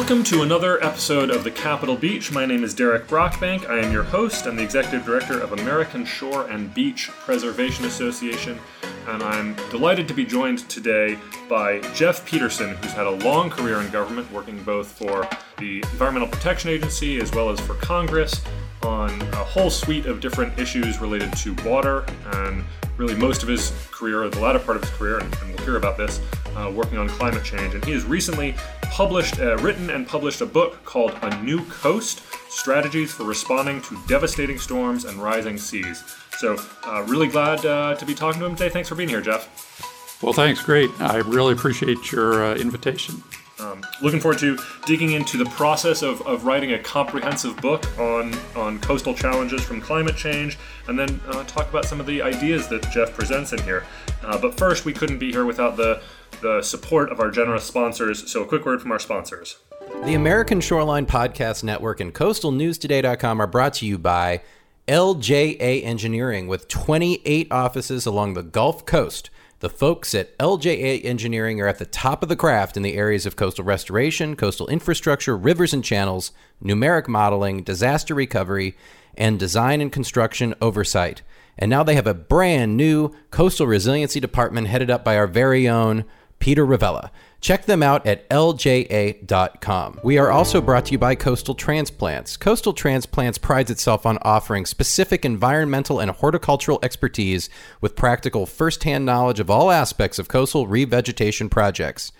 [0.00, 2.32] Welcome to another episode of the Capitol Beach.
[2.32, 3.68] My name is Derek Brockbank.
[3.68, 8.58] I am your host and the executive director of American Shore and Beach Preservation Association,
[9.06, 11.18] and I'm delighted to be joined today
[11.50, 16.28] by Jeff Peterson, who's had a long career in government, working both for the Environmental
[16.28, 18.40] Protection Agency as well as for Congress
[18.82, 22.64] on a whole suite of different issues related to water and
[22.96, 25.76] really most of his career, the latter part of his career, and, and we'll hear
[25.76, 26.20] about this,
[26.56, 27.74] uh, working on climate change.
[27.74, 28.54] And he has recently
[28.90, 33.98] published, uh, written and published a book called A New Coast Strategies for Responding to
[34.06, 36.02] Devastating Storms and Rising Seas.
[36.38, 38.68] So, uh, really glad uh, to be talking to him today.
[38.68, 40.20] Thanks for being here, Jeff.
[40.22, 40.62] Well, thanks.
[40.62, 40.90] Great.
[41.00, 43.22] I really appreciate your uh, invitation.
[43.60, 48.34] Um, looking forward to digging into the process of, of writing a comprehensive book on,
[48.56, 52.68] on coastal challenges from climate change, and then uh, talk about some of the ideas
[52.68, 53.84] that Jeff presents in here.
[54.22, 56.02] Uh, but first, we couldn't be here without the,
[56.40, 59.58] the support of our generous sponsors, so a quick word from our sponsors.
[60.04, 64.42] The American Shoreline Podcast Network and CoastalNewsToday.com are brought to you by
[64.88, 69.30] LJA Engineering with 28 offices along the Gulf Coast.
[69.60, 73.26] The folks at LJA Engineering are at the top of the craft in the areas
[73.26, 76.32] of coastal restoration, coastal infrastructure, rivers and channels,
[76.64, 78.74] numeric modeling, disaster recovery,
[79.18, 81.20] and design and construction oversight.
[81.58, 85.68] And now they have a brand new coastal resiliency department headed up by our very
[85.68, 86.06] own
[86.40, 87.10] Peter Ravella.
[87.40, 90.00] Check them out at lja.com.
[90.02, 92.36] We are also brought to you by Coastal Transplants.
[92.36, 97.48] Coastal Transplants prides itself on offering specific environmental and horticultural expertise
[97.80, 102.12] with practical firsthand knowledge of all aspects of coastal revegetation projects.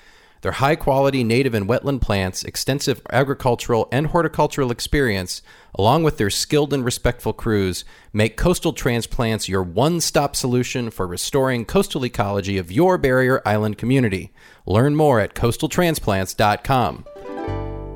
[0.43, 5.43] Their high quality native and wetland plants, extensive agricultural and horticultural experience,
[5.75, 11.07] along with their skilled and respectful crews, make coastal transplants your one stop solution for
[11.07, 14.33] restoring coastal ecology of your barrier island community.
[14.65, 17.05] Learn more at coastaltransplants.com.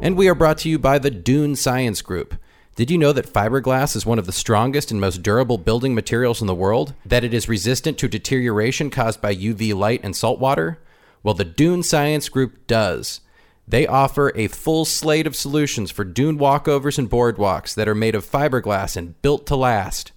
[0.03, 2.35] And we are brought to you by the Dune Science Group.
[2.77, 6.43] Did you know that fiberglass is one of the strongest and most durable building materials
[6.43, 6.93] in the world?
[7.07, 10.79] That it is resistant to deterioration caused by UV light and salt water?
[11.25, 13.21] Well, the Dune Science Group does.
[13.67, 18.15] They offer a full slate of solutions for dune walkovers and boardwalks that are made
[18.15, 20.13] of fiberglass and built to last.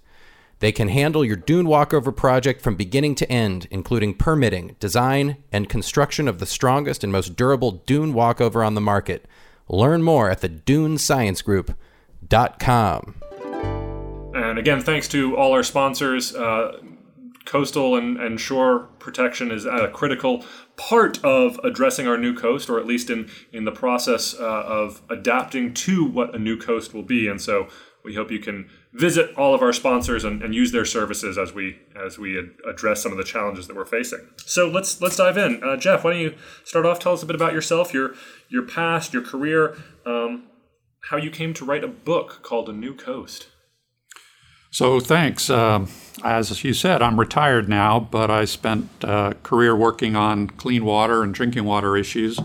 [0.60, 5.68] They can handle your dune walkover project from beginning to end, including permitting, design, and
[5.68, 9.26] construction of the strongest and most durable dune walkover on the market.
[9.68, 13.14] Learn more at the dunesciencegroup.com.
[14.34, 16.34] And again, thanks to all our sponsors.
[16.34, 16.80] Uh,
[17.48, 20.44] coastal and, and shore protection is a critical
[20.76, 25.00] part of addressing our new coast, or at least in, in the process uh, of
[25.08, 27.26] adapting to what a new coast will be.
[27.26, 27.68] And so
[28.04, 31.54] we hope you can visit all of our sponsors and, and use their services as
[31.54, 34.28] we as we ad- address some of the challenges that we're facing.
[34.44, 35.62] So let's let's dive in.
[35.64, 36.98] Uh, Jeff, why don't you start off?
[36.98, 38.14] Tell us a bit about yourself, your
[38.50, 40.44] your past, your career, um,
[41.10, 43.48] how you came to write a book called A New Coast.
[44.70, 45.48] So, thanks.
[45.48, 45.86] Uh,
[46.22, 50.84] as you said, I'm retired now, but I spent a uh, career working on clean
[50.84, 52.38] water and drinking water issues.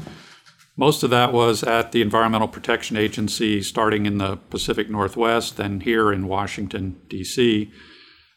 [0.78, 5.82] Most of that was at the Environmental Protection Agency, starting in the Pacific Northwest, then
[5.82, 7.72] here in Washington, D.C.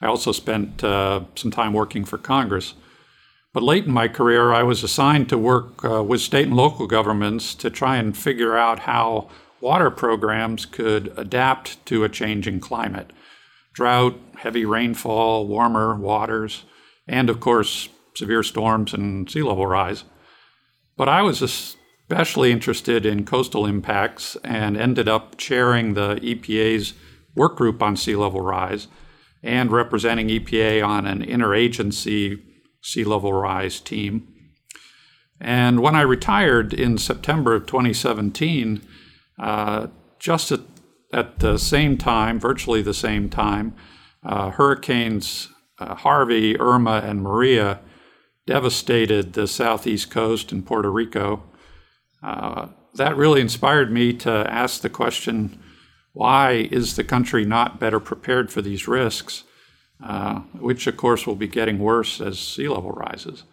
[0.03, 2.75] I also spent uh, some time working for Congress.
[3.55, 6.87] But late in my career, I was assigned to work uh, with state and local
[6.87, 9.31] governments to try and figure out how
[9.63, 13.13] water programs could adapt to a changing climate
[13.77, 16.65] drought, heavy rainfall, warmer waters,
[17.07, 20.05] and of course, severe storms and sea level rise.
[20.97, 26.95] But I was especially interested in coastal impacts and ended up chairing the EPA's
[27.35, 28.89] work group on sea level rise
[29.43, 32.43] and representing EPA on an interagency
[32.81, 34.27] sea level rise team.
[35.39, 38.81] And when I retired in September of 2017,
[39.39, 39.89] uh,
[40.19, 40.61] just at
[41.13, 43.75] at the same time, virtually the same time,
[44.23, 45.49] uh, hurricanes
[45.79, 47.81] uh, Harvey, Irma, and Maria
[48.47, 51.43] devastated the southeast coast and Puerto Rico.
[52.23, 55.63] Uh, that really inspired me to ask the question
[56.13, 59.45] why is the country not better prepared for these risks,
[60.03, 63.45] uh, which of course will be getting worse as sea level rises?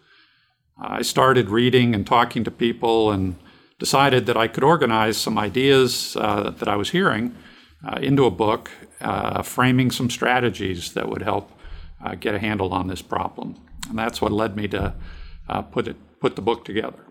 [0.80, 3.36] I started reading and talking to people and
[3.78, 7.34] decided that I could organize some ideas uh, that I was hearing
[7.86, 11.50] uh, into a book, uh, framing some strategies that would help
[12.02, 13.56] uh, get a handle on this problem.
[13.88, 14.94] And that's what led me to
[15.48, 17.04] uh, put it put the book together.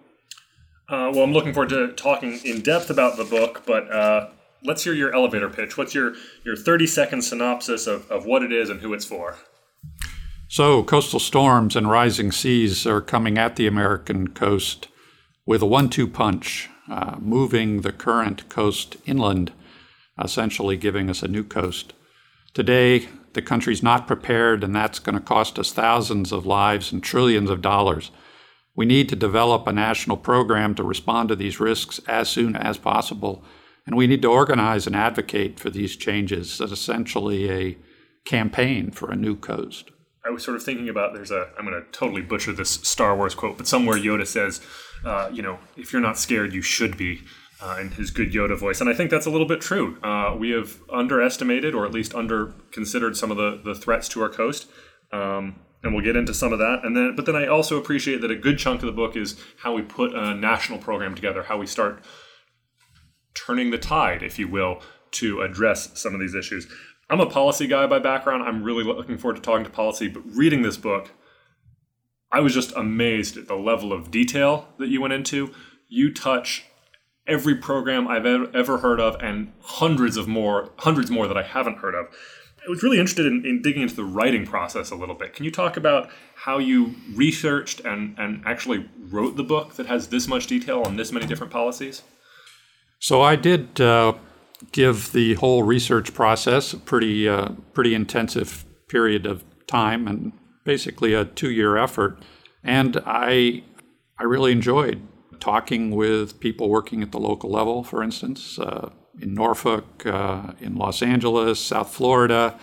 [0.89, 4.29] Uh, well, I'm looking forward to talking in depth about the book, but uh,
[4.63, 5.77] let's hear your elevator pitch.
[5.77, 6.13] What's your,
[6.43, 9.37] your 30 second synopsis of, of what it is and who it's for?
[10.47, 14.87] So, coastal storms and rising seas are coming at the American coast
[15.45, 16.69] with a one two punch.
[16.89, 19.51] uh, moving the current coast inland,
[20.21, 21.93] essentially giving us a new coast.
[22.53, 27.01] Today, the country's not prepared, and that's going to cost us thousands of lives and
[27.01, 28.11] trillions of dollars.
[28.75, 32.77] We need to develop a national program to respond to these risks as soon as
[32.77, 33.43] possible,
[33.85, 37.77] and we need to organize and advocate for these changes as essentially a
[38.25, 39.89] campaign for a new coast.
[40.25, 43.15] I was sort of thinking about there's a I'm going to totally butcher this Star
[43.15, 44.61] Wars quote, but somewhere Yoda says,
[45.05, 47.21] uh, you know, if you're not scared, you should be.
[47.61, 49.97] Uh, in his good Yoda voice, and I think that's a little bit true.
[50.03, 54.21] Uh, we have underestimated, or at least under considered, some of the the threats to
[54.21, 54.67] our coast,
[55.13, 56.81] um, and we'll get into some of that.
[56.83, 59.39] And then, but then I also appreciate that a good chunk of the book is
[59.59, 62.03] how we put a national program together, how we start
[63.33, 66.67] turning the tide, if you will, to address some of these issues.
[67.09, 68.43] I'm a policy guy by background.
[68.43, 71.11] I'm really looking forward to talking to policy, but reading this book,
[72.33, 75.53] I was just amazed at the level of detail that you went into.
[75.87, 76.65] You touch
[77.27, 81.77] every program I've ever heard of and hundreds of more, hundreds more that I haven't
[81.77, 82.07] heard of.
[82.65, 85.33] I was really interested in, in, digging into the writing process a little bit.
[85.33, 90.07] Can you talk about how you researched and, and actually wrote the book that has
[90.07, 92.01] this much detail on this many different policies?
[92.99, 94.13] So I did uh,
[94.71, 100.31] give the whole research process a pretty uh, pretty intensive period of time and
[100.63, 102.19] basically a two year effort.
[102.63, 103.63] And I
[104.17, 105.01] I really enjoyed
[105.39, 108.89] talking with people working at the local level, for instance, uh,
[109.19, 112.57] in Norfolk, uh, in Los Angeles, South Florida,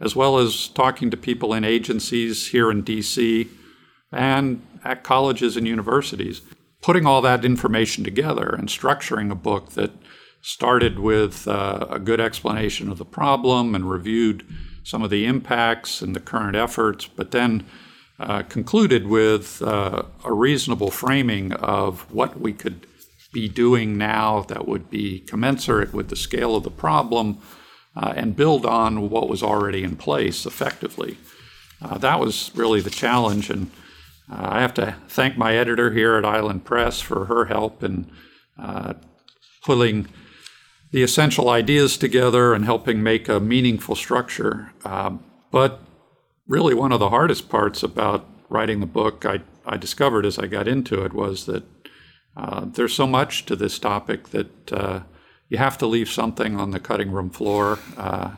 [0.00, 3.48] as well as talking to people in agencies here in DC
[4.10, 6.42] and at colleges and universities.
[6.82, 9.92] Putting all that information together and structuring a book that
[10.40, 14.46] started with uh, a good explanation of the problem and reviewed
[14.82, 17.64] some of the impacts and the current efforts, but then
[18.18, 22.86] uh, concluded with uh, a reasonable framing of what we could
[23.32, 27.38] be doing now that would be commensurate with the scale of the problem
[27.96, 31.16] uh, and build on what was already in place effectively.
[31.80, 33.70] Uh, that was really the challenge, and
[34.30, 38.10] uh, I have to thank my editor here at Island Press for her help in
[39.62, 40.06] pulling
[40.90, 44.72] the essential ideas together and helping make a meaningful structure.
[44.84, 45.80] Um, but
[46.48, 50.46] really, one of the hardest parts about writing the book, I, I discovered as I
[50.46, 51.62] got into it, was that
[52.36, 55.00] uh, there's so much to this topic that uh,
[55.48, 57.78] you have to leave something on the cutting room floor.
[57.96, 58.32] Uh,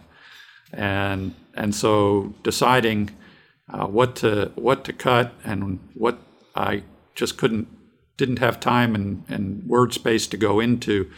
[0.73, 3.11] and, and so deciding
[3.73, 6.19] uh, what, to, what to cut and what
[6.55, 6.83] I
[7.15, 7.69] just couldn't,
[8.17, 11.11] didn't have time and, and word space to go into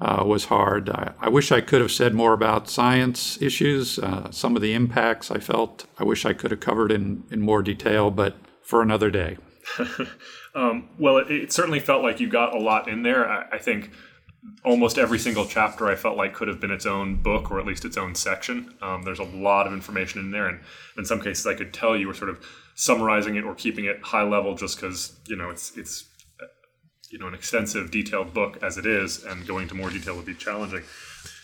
[0.00, 0.90] uh, was hard.
[0.90, 4.74] I, I, wish I could have said more about science issues, uh, some of the
[4.74, 5.86] impacts I felt.
[5.98, 9.36] I wish I could have covered in, in more detail, but for another day.
[10.54, 13.28] um, well, it, it, certainly felt like you got a lot in there.
[13.28, 13.90] I, I, think
[14.62, 17.66] almost every single chapter I felt like could have been its own book or at
[17.66, 18.74] least its own section.
[18.82, 20.60] Um, there's a lot of information in there, and
[20.98, 22.44] in some cases, I could tell you were sort of
[22.74, 26.04] summarizing it or keeping it high level just because you know it's it's
[27.10, 30.26] you know an extensive, detailed book as it is, and going into more detail would
[30.26, 30.82] be challenging.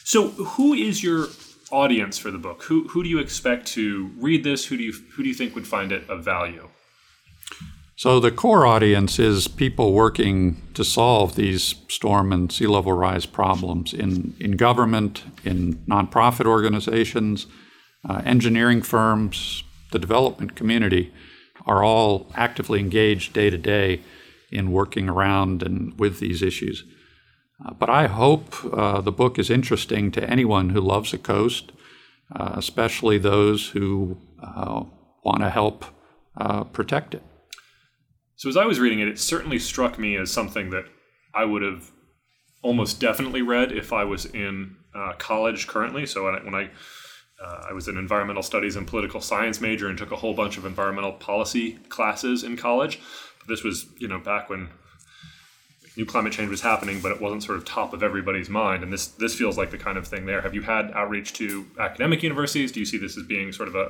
[0.05, 1.29] So, who is your
[1.71, 2.65] audience for the book?
[2.65, 4.67] Who who do you expect to read this?
[4.67, 6.69] Who do you who do you think would find it of value?
[8.01, 13.27] So the core audience is people working to solve these storm and sea level rise
[13.27, 17.47] problems in, in government, in nonprofit organizations,
[18.09, 21.13] uh, engineering firms, the development community
[21.67, 24.01] are all actively engaged day to day
[24.51, 26.85] in working around and with these issues.
[27.65, 31.73] Uh, but I hope uh, the book is interesting to anyone who loves the coast,
[32.35, 34.85] uh, especially those who uh,
[35.25, 35.85] want to help
[36.37, 37.23] uh, protect it.
[38.37, 40.85] So, as I was reading it, it certainly struck me as something that
[41.35, 41.91] I would have
[42.63, 46.07] almost definitely read if I was in uh, college currently.
[46.07, 46.71] So, when I, when I
[47.43, 50.59] uh, I was an environmental studies and political science major and took a whole bunch
[50.59, 53.01] of environmental policy classes in college
[53.49, 54.69] this was you know back when
[55.97, 58.83] new climate change was happening, but it wasn't sort of top of everybody's mind.
[58.83, 60.41] And this this feels like the kind of thing there.
[60.41, 62.73] Have you had outreach to academic universities?
[62.73, 63.85] Do you see this as being sort of a,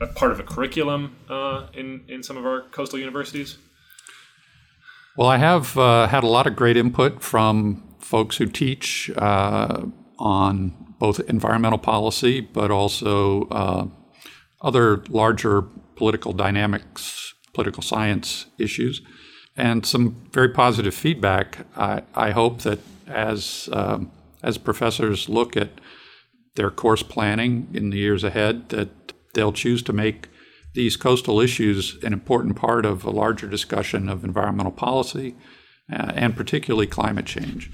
[0.00, 3.58] a, a part of a curriculum uh, in in some of our coastal universities?
[5.16, 9.86] Well, I have uh, had a lot of great input from folks who teach uh,
[10.18, 13.86] on both environmental policy, but also uh,
[14.62, 15.62] other larger
[15.96, 19.02] political dynamics political science issues,
[19.56, 21.66] and some very positive feedback.
[21.76, 24.10] I, I hope that as um,
[24.42, 25.70] as professors look at
[26.56, 30.28] their course planning in the years ahead, that they'll choose to make
[30.74, 35.34] these coastal issues an important part of a larger discussion of environmental policy
[35.92, 37.70] uh, and particularly climate change.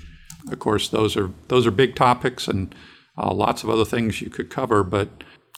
[0.51, 2.75] Of course, those are those are big topics and
[3.17, 5.09] uh, lots of other things you could cover, but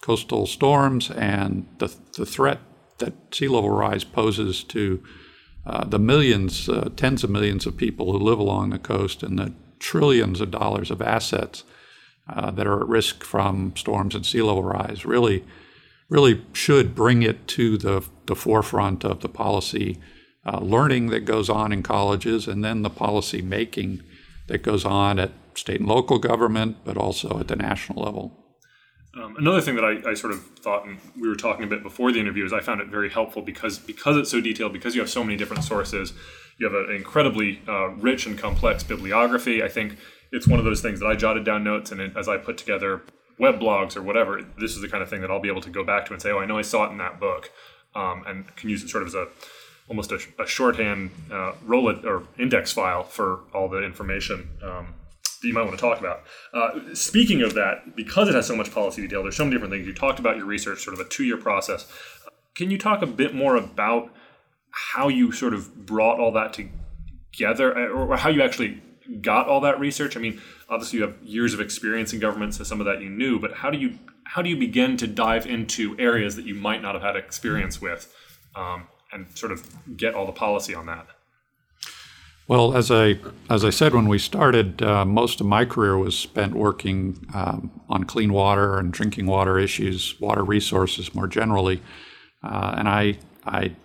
[0.00, 2.58] coastal storms and the, the threat
[3.00, 5.02] that sea level rise poses to
[5.66, 9.38] uh, the millions, uh, tens of millions of people who live along the coast and
[9.38, 11.64] the trillions of dollars of assets
[12.28, 15.44] uh, that are at risk from storms and sea level rise really,
[16.08, 19.98] really should bring it to the, the forefront of the policy
[20.46, 24.02] uh, learning that goes on in colleges and then the policy making
[24.46, 28.49] that goes on at state and local government, but also at the national level.
[29.14, 31.82] Um, another thing that I, I, sort of thought, and we were talking a bit
[31.82, 34.94] before the interview, is I found it very helpful because because it's so detailed, because
[34.94, 36.12] you have so many different sources,
[36.58, 39.64] you have an incredibly uh, rich and complex bibliography.
[39.64, 39.96] I think
[40.30, 42.56] it's one of those things that I jotted down notes, and it, as I put
[42.56, 43.02] together
[43.36, 45.70] web blogs or whatever, this is the kind of thing that I'll be able to
[45.70, 47.50] go back to and say, oh, I know I saw it in that book,
[47.96, 49.26] um, and can use it sort of as a
[49.88, 54.94] almost a, a shorthand uh, roll or index file for all the information um,
[55.40, 56.22] that you might want to talk about.
[56.52, 59.72] Uh, speaking of that, because it has so much policy detail, there's so many different
[59.72, 59.86] things.
[59.86, 61.90] You talked about your research, sort of a two year process.
[62.54, 64.12] Can you talk a bit more about
[64.70, 68.82] how you sort of brought all that together, uh, or how you actually
[69.20, 70.16] got all that research?
[70.16, 73.08] I mean, obviously you have years of experience in government, so some of that you
[73.08, 76.54] knew, but how do you how do you begin to dive into areas that you
[76.54, 78.14] might not have had experience with,
[78.54, 79.66] um, and sort of
[79.96, 81.06] get all the policy on that?
[82.50, 83.16] Well, as I
[83.48, 87.70] as I said when we started, uh, most of my career was spent working um,
[87.88, 91.80] on clean water and drinking water issues, water resources more generally,
[92.42, 93.76] uh, and I I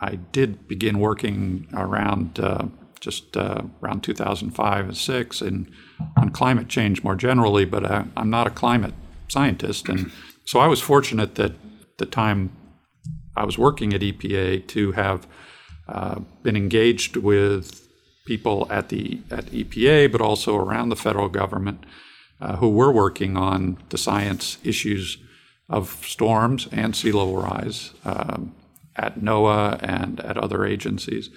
[0.00, 2.68] I did begin working around uh,
[3.00, 5.70] just uh, around 2005 and six and
[6.16, 7.66] on climate change more generally.
[7.66, 8.94] But I, I'm not a climate
[9.28, 10.10] scientist, and
[10.46, 11.52] so I was fortunate that
[11.98, 12.50] the time
[13.36, 15.26] I was working at EPA to have
[15.86, 17.85] uh, been engaged with
[18.26, 21.84] people at the at EPA, but also around the federal government,
[22.40, 25.18] uh, who were working on the science issues
[25.68, 28.54] of storms and sea level rise um,
[28.94, 31.30] at NOAA and at other agencies.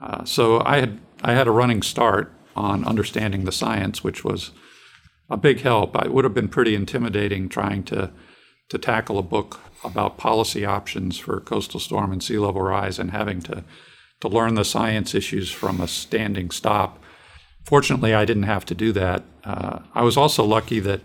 [0.00, 4.50] Uh, so I had I had a running start on understanding the science, which was
[5.30, 5.96] a big help.
[6.04, 8.10] It would have been pretty intimidating trying to
[8.68, 13.12] to tackle a book about policy options for coastal storm and sea level rise and
[13.12, 13.64] having to
[14.20, 17.02] to learn the science issues from a standing stop.
[17.64, 19.24] Fortunately, I didn't have to do that.
[19.44, 21.00] Uh, I was also lucky that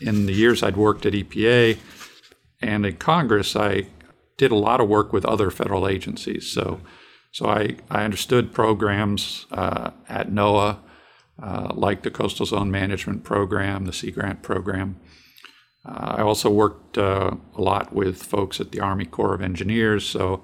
[0.00, 1.78] in the years I'd worked at EPA
[2.60, 3.86] and in Congress, I
[4.36, 6.50] did a lot of work with other federal agencies.
[6.50, 6.80] So,
[7.32, 10.78] so I, I understood programs uh, at NOAA,
[11.42, 14.98] uh, like the Coastal Zone Management Program, the Sea Grant Program.
[15.86, 20.06] Uh, I also worked uh, a lot with folks at the Army Corps of Engineers.
[20.06, 20.42] So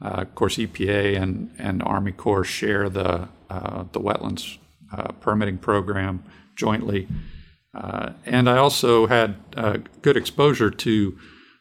[0.00, 4.58] uh, of course, EPA and, and Army Corps share the, uh, the wetlands
[4.92, 6.22] uh, permitting program
[6.54, 7.08] jointly.
[7.74, 11.18] Uh, and I also had uh, good exposure to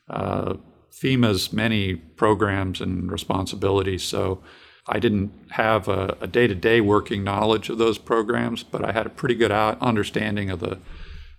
[0.10, 0.54] uh,
[0.92, 4.04] FEMA's many programs and responsibilities.
[4.04, 4.42] So
[4.88, 9.06] I didn't have a day to day working knowledge of those programs, but I had
[9.08, 10.78] a pretty good understanding of, the,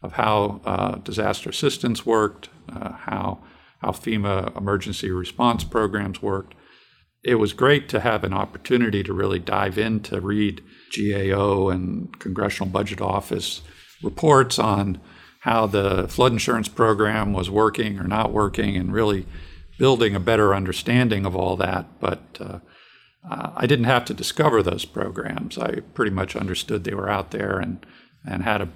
[0.02, 3.38] of how disaster assistance worked, how,
[3.80, 6.54] how FEMA emergency response programs worked
[7.26, 10.62] it was great to have an opportunity to really dive in to read
[10.96, 13.62] GAO and Congressional Budget Office
[14.00, 15.00] reports on
[15.40, 19.26] how the flood insurance program was working or not working and really
[19.76, 21.98] building a better understanding of all that.
[21.98, 22.60] But uh,
[23.28, 25.58] I didn't have to discover those programs.
[25.58, 27.84] I pretty much understood they were out there and,
[28.24, 28.68] and had a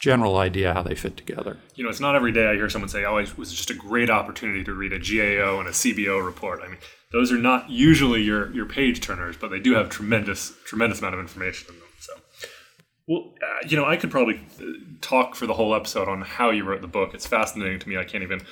[0.00, 1.58] general idea how they fit together.
[1.74, 3.74] You know, it's not every day I hear someone say, "Oh, it was just a
[3.74, 6.78] great opportunity to read a GAO and a CBO report." I mean,
[7.12, 11.14] those are not usually your your page turners, but they do have tremendous tremendous amount
[11.14, 11.88] of information in them.
[12.00, 12.12] So,
[13.06, 14.64] well, uh, you know, I could probably uh,
[15.00, 17.14] talk for the whole episode on how you wrote the book.
[17.14, 17.96] It's fascinating to me.
[17.96, 18.42] I can't even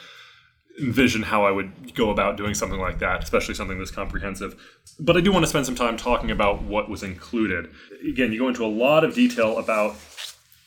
[0.78, 4.60] envision how I would go about doing something like that, especially something this comprehensive.
[5.00, 7.70] But I do want to spend some time talking about what was included.
[8.06, 9.96] Again, you go into a lot of detail about,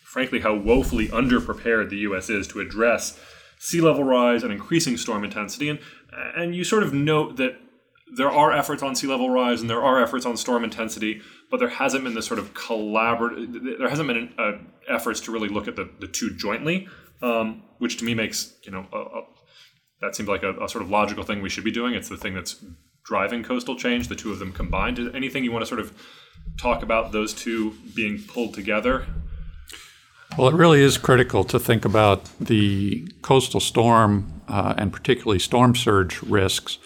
[0.10, 2.30] frankly, how woefully underprepared the U.S.
[2.30, 3.20] is to address
[3.60, 5.80] sea level rise and increasing storm intensity, and
[6.36, 7.60] and you sort of note that
[8.16, 11.60] there are efforts on sea level rise and there are efforts on storm intensity, but
[11.60, 13.78] there hasn't been this sort of collaborative.
[13.78, 14.54] There hasn't been uh,
[14.88, 16.88] efforts to really look at the, the two jointly,
[17.22, 19.22] um, which to me makes you know a, a,
[20.02, 21.94] that seems like a, a, sort of logical thing we should be doing.
[21.94, 22.64] It's the thing that's
[23.04, 24.08] driving coastal change.
[24.08, 24.98] The two of them combined.
[25.14, 25.94] Anything you want to sort of
[26.58, 29.06] talk about those two being pulled together?
[30.38, 35.76] Well, it really is critical to think about the coastal storm uh, and particularly storm
[35.76, 36.78] surge risks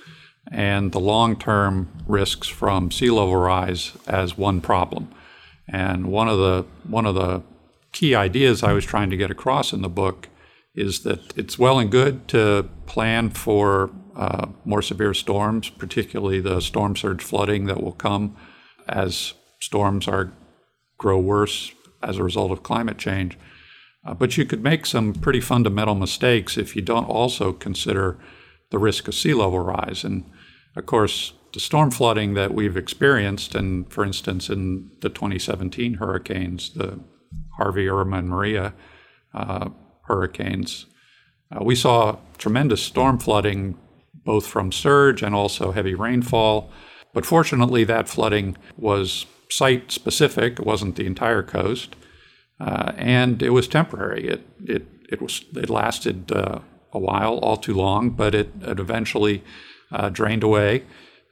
[0.52, 5.10] and the long term risks from sea level rise as one problem.
[5.68, 7.44] And one of the one of the
[7.92, 10.30] key ideas I was trying to get across in the book
[10.74, 16.60] is that it's well and good to plan for uh, more severe storms, particularly the
[16.60, 18.36] storm surge flooding that will come
[18.88, 20.34] as storms are
[20.98, 21.72] grow worse
[22.04, 23.38] as a result of climate change.
[24.06, 28.18] Uh, but you could make some pretty fundamental mistakes if you don't also consider
[28.70, 30.04] the risk of sea level rise.
[30.04, 30.30] And
[30.76, 36.72] of course, the storm flooding that we've experienced, and for instance, in the 2017 hurricanes,
[36.72, 37.00] the
[37.58, 38.74] Harvey, Irma, and Maria
[39.34, 39.70] uh,
[40.08, 40.88] hurricanes,
[41.52, 43.78] uh, we saw tremendous storm flooding
[44.26, 46.72] both from surge and also heavy rainfall.
[47.14, 51.96] But fortunately, that flooding was site specific, it wasn't the entire coast,
[52.60, 54.28] uh, and it was temporary.
[54.28, 56.60] It, it, it, was, it lasted uh,
[56.92, 59.44] a while, all too long, but it, it eventually
[59.92, 60.84] uh, drained away.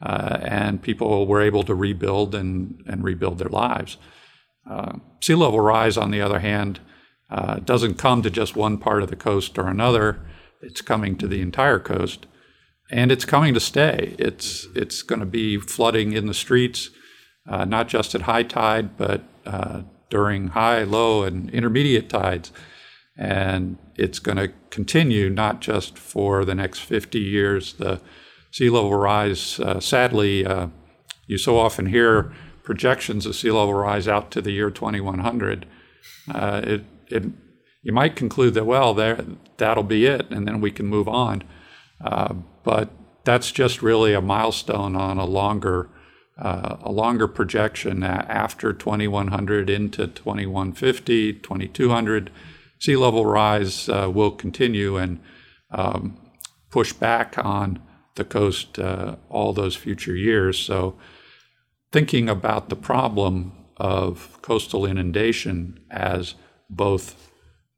[0.01, 3.97] Uh, and people were able to rebuild and, and rebuild their lives.
[4.69, 6.79] Uh, sea level rise, on the other hand,
[7.65, 10.19] doesn't come to just one part of the coast or another.
[10.61, 12.25] It's coming to the entire coast,
[12.91, 14.15] and it's coming to stay.
[14.19, 16.89] It's it's going to be flooding in the streets,
[17.48, 22.51] uh, not just at high tide, but uh, during high, low, and intermediate tides.
[23.17, 27.74] And it's going to continue not just for the next 50 years.
[27.74, 28.01] The
[28.51, 30.67] sea level rise, uh, sadly, uh,
[31.27, 32.33] you so often hear
[32.63, 35.65] projections of sea level rise out to the year 2100.
[36.33, 37.24] Uh, it, it,
[37.83, 39.25] you might conclude that, well, there,
[39.57, 41.43] that'll be it, and then we can move on.
[42.03, 42.33] Uh,
[42.63, 42.89] but
[43.24, 45.89] that's just really a milestone on a longer,
[46.38, 52.31] uh, a longer projection after 2100 into 2150, 2200.
[52.79, 55.19] Sea level rise uh, will continue and
[55.69, 56.17] um,
[56.69, 57.79] push back on
[58.15, 60.57] the coast uh, all those future years.
[60.57, 60.97] So,
[61.91, 66.35] thinking about the problem of coastal inundation as
[66.70, 67.31] both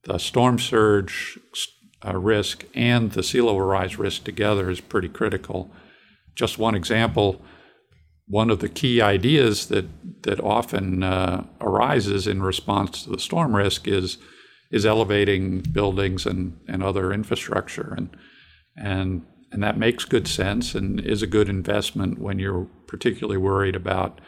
[0.04, 1.40] the storm surge
[2.06, 5.72] uh, risk and the sea level rise risk together is pretty critical.
[6.36, 7.42] Just one example
[8.28, 9.86] one of the key ideas that,
[10.24, 14.18] that often uh, arises in response to the storm risk is,
[14.72, 17.94] is elevating buildings and, and other infrastructure.
[17.98, 18.16] And,
[18.76, 23.76] and and that makes good sense and is a good investment when you're particularly worried
[23.76, 24.20] about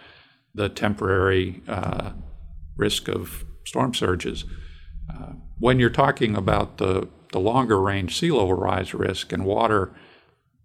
[0.53, 2.11] the temporary uh,
[2.77, 4.45] risk of storm surges.
[5.11, 9.91] Uh, when you're talking about the, the longer range sea level rise risk and water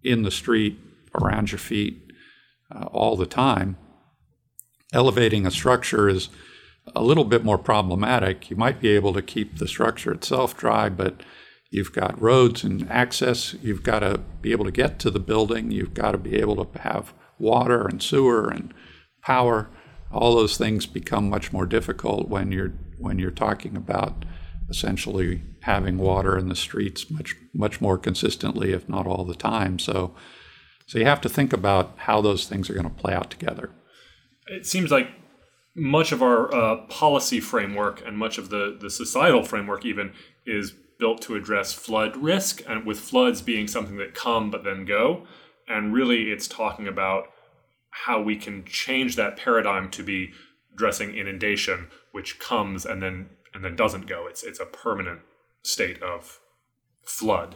[0.03, 0.79] in the street
[1.19, 2.10] around your feet
[2.71, 3.77] uh, all the time,
[4.93, 6.29] elevating a structure is
[6.95, 8.49] a little bit more problematic.
[8.49, 11.21] You might be able to keep the structure itself dry, but
[11.71, 13.53] You've got roads and access.
[13.63, 15.71] You've got to be able to get to the building.
[15.71, 18.73] You've got to be able to have water and sewer and
[19.23, 19.69] power.
[20.11, 24.25] All those things become much more difficult when you're when you're talking about
[24.69, 29.79] essentially having water in the streets much much more consistently, if not all the time.
[29.79, 30.13] So,
[30.85, 33.71] so you have to think about how those things are going to play out together.
[34.47, 35.09] It seems like
[35.75, 40.13] much of our uh, policy framework and much of the the societal framework even
[40.45, 44.85] is built to address flood risk, and with floods being something that come but then
[44.85, 45.25] go.
[45.67, 47.25] And really, it's talking about
[47.89, 50.31] how we can change that paradigm to be
[50.73, 54.27] addressing inundation, which comes and then and then doesn't go.
[54.27, 55.21] It's it's a permanent
[55.63, 56.39] state of
[57.03, 57.55] flood.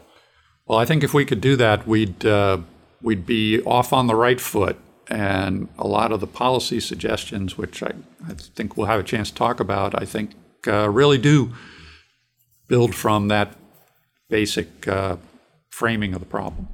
[0.65, 2.59] Well, I think if we could do that, we'd uh,
[3.01, 4.77] we'd be off on the right foot.
[5.07, 7.91] And a lot of the policy suggestions, which I,
[8.27, 10.31] I think we'll have a chance to talk about, I think
[10.67, 11.53] uh, really do
[12.67, 13.55] build from that
[14.29, 15.17] basic uh,
[15.69, 16.67] framing of the problem.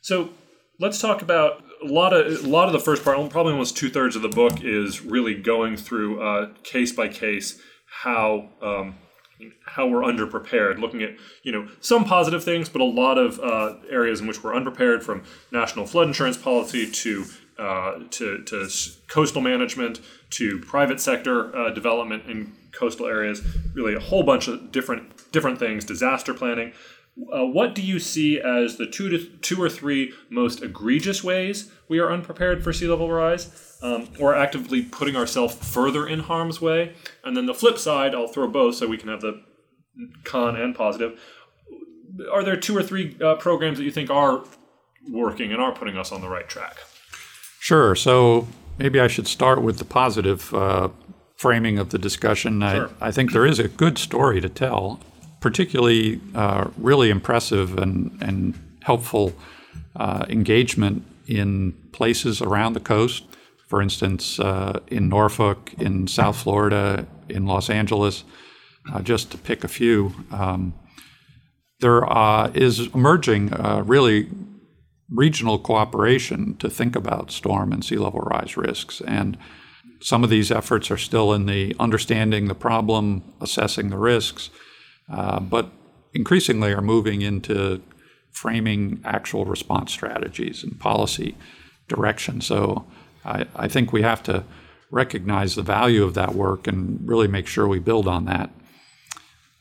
[0.00, 0.30] So
[0.78, 3.16] let's talk about a lot of a lot of the first part.
[3.30, 7.60] Probably almost two thirds of the book is really going through uh, case by case
[8.02, 8.48] how.
[8.62, 8.94] Um,
[9.64, 11.10] how we're underprepared, looking at
[11.42, 15.02] you know some positive things, but a lot of uh, areas in which we're unprepared,
[15.02, 17.24] from national flood insurance policy to
[17.58, 18.68] uh, to, to
[19.08, 20.00] coastal management
[20.30, 23.42] to private sector uh, development in coastal areas,
[23.74, 26.72] really a whole bunch of different different things, disaster planning.
[27.32, 31.70] Uh, what do you see as the two to two or three most egregious ways
[31.88, 36.60] we are unprepared for sea level rise, um, or actively putting ourselves further in harm's
[36.60, 36.94] way?
[37.24, 39.42] And then the flip side, I'll throw both so we can have the
[40.24, 41.20] con and positive.
[42.32, 44.44] Are there two or three uh, programs that you think are
[45.10, 46.76] working and are putting us on the right track?
[47.60, 47.94] Sure.
[47.94, 50.88] So maybe I should start with the positive uh,
[51.36, 52.60] framing of the discussion.
[52.60, 52.90] Sure.
[53.00, 55.00] I, I, think there is a good story to tell,
[55.40, 59.32] particularly uh, really impressive and, and helpful
[59.96, 63.24] uh, engagement in places around the coast.
[63.70, 68.24] For instance, uh, in Norfolk, in South Florida, in Los Angeles,
[68.92, 70.74] uh, just to pick a few, um,
[71.78, 74.28] there uh, is emerging uh, really
[75.08, 79.00] regional cooperation to think about storm and sea level rise risks.
[79.06, 79.38] And
[80.00, 84.50] some of these efforts are still in the understanding the problem, assessing the risks,
[85.08, 85.70] uh, but
[86.12, 87.80] increasingly are moving into
[88.32, 91.36] framing actual response strategies and policy
[91.86, 92.40] direction.
[92.40, 92.84] So
[93.24, 94.44] I, I think we have to
[94.90, 98.50] recognize the value of that work and really make sure we build on that.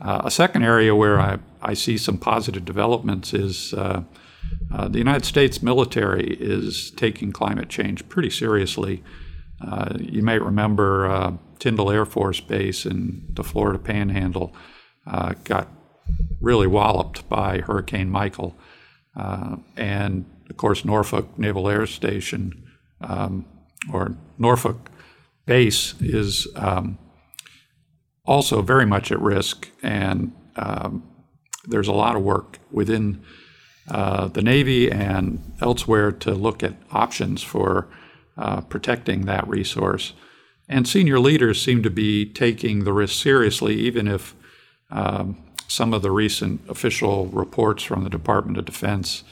[0.01, 4.03] Uh, a second area where I, I see some positive developments is uh,
[4.73, 9.03] uh, the United States military is taking climate change pretty seriously.
[9.61, 14.53] Uh, you may remember uh, Tyndall Air Force Base in the Florida Panhandle
[15.05, 15.67] uh, got
[16.39, 18.55] really walloped by Hurricane Michael.
[19.75, 22.68] and of course, Norfolk Naval Air Station
[23.01, 23.45] um,
[23.91, 24.89] or Norfolk
[25.45, 26.97] Base is um,
[28.25, 31.03] also very much at risk, and um,
[31.65, 33.23] there's a lot of work within
[33.89, 37.87] uh, the Navy and elsewhere to look at options for
[38.37, 40.13] uh, protecting that resource.
[40.67, 44.35] And senior leaders seem to be taking the risk seriously, even if
[44.91, 49.23] um, some of the recent official reports from the Department of Defense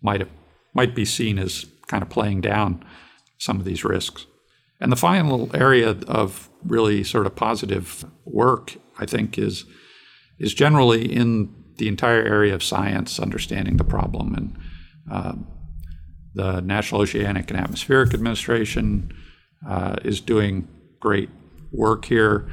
[0.00, 0.30] might have,
[0.72, 2.82] might be seen as kind of playing down
[3.38, 4.26] some of these risks.
[4.80, 9.64] And the final area of really sort of positive work, I think, is
[10.38, 14.34] is generally in the entire area of science, understanding the problem.
[14.34, 14.58] And
[15.10, 15.32] uh,
[16.34, 19.12] the National Oceanic and Atmospheric Administration
[19.66, 20.68] uh, is doing
[21.00, 21.30] great
[21.72, 22.50] work here.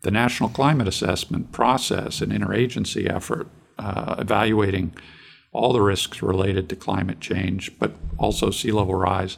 [0.00, 4.94] The National Climate Assessment process, an interagency effort uh, evaluating
[5.52, 9.36] all the risks related to climate change, but also sea level rise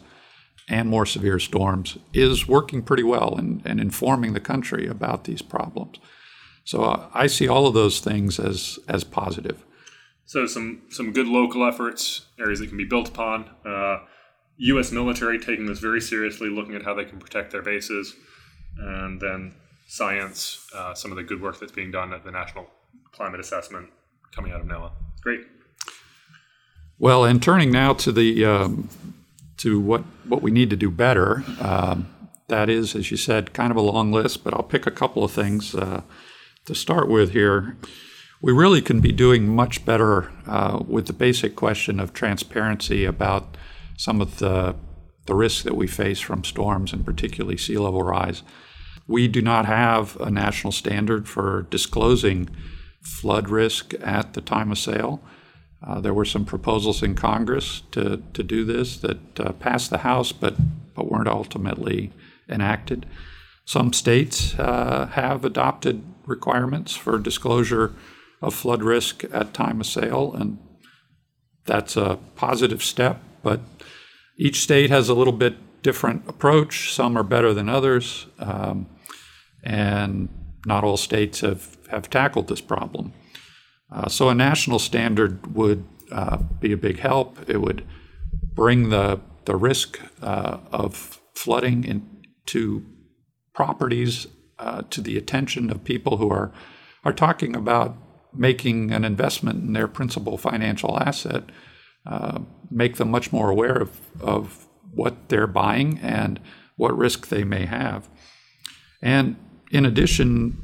[0.69, 5.43] and more severe storms, is working pretty well and, and informing the country about these
[5.43, 5.99] problems.
[6.65, 9.65] So uh, I see all of those things as as positive.
[10.25, 13.51] So some some good local efforts, areas that can be built upon.
[13.65, 13.99] Uh,
[14.59, 14.93] U.S.
[14.93, 18.15] military taking this very seriously, looking at how they can protect their bases,
[18.79, 19.55] and then
[19.89, 22.67] science, uh, some of the good work that's being done at the National
[23.13, 23.91] Climate Assessment
[24.35, 24.93] coming out of NOAA.
[25.21, 25.41] Great.
[26.99, 28.89] Well, and turning now to the um,
[29.63, 31.45] to what what we need to do better.
[31.61, 32.09] Um,
[32.49, 35.25] that is, as you said, kind of a long list, but I'll pick a couple
[35.25, 35.75] of things.
[35.75, 36.03] Uh,
[36.67, 37.77] to start with here,
[38.41, 43.57] we really can be doing much better uh, with the basic question of transparency about
[43.97, 44.75] some of the,
[45.27, 48.43] the risks that we face from storms and particularly sea level rise.
[49.07, 52.49] We do not have a national standard for disclosing
[53.01, 55.23] flood risk at the time of sale.
[55.85, 59.99] Uh, there were some proposals in Congress to, to do this that uh, passed the
[59.99, 60.55] House but,
[60.95, 62.13] but weren't ultimately
[62.49, 63.07] enacted.
[63.65, 67.93] Some states uh, have adopted requirements for disclosure
[68.41, 70.59] of flood risk at time of sale, and
[71.65, 73.21] that's a positive step.
[73.43, 73.61] But
[74.37, 76.93] each state has a little bit different approach.
[76.93, 78.87] Some are better than others, um,
[79.65, 80.29] and
[80.67, 83.13] not all states have, have tackled this problem.
[83.93, 87.39] Uh, so a national standard would uh, be a big help.
[87.49, 87.85] It would
[88.55, 92.85] bring the the risk uh, of flooding into
[93.55, 94.29] properties
[94.59, 96.53] uh, to the attention of people who are
[97.05, 97.97] are talking about
[98.33, 101.45] making an investment in their principal financial asset,
[102.07, 106.41] uh, make them much more aware of, of what they're buying and
[106.77, 108.09] what risk they may have.
[109.03, 109.37] And
[109.71, 110.62] in addition,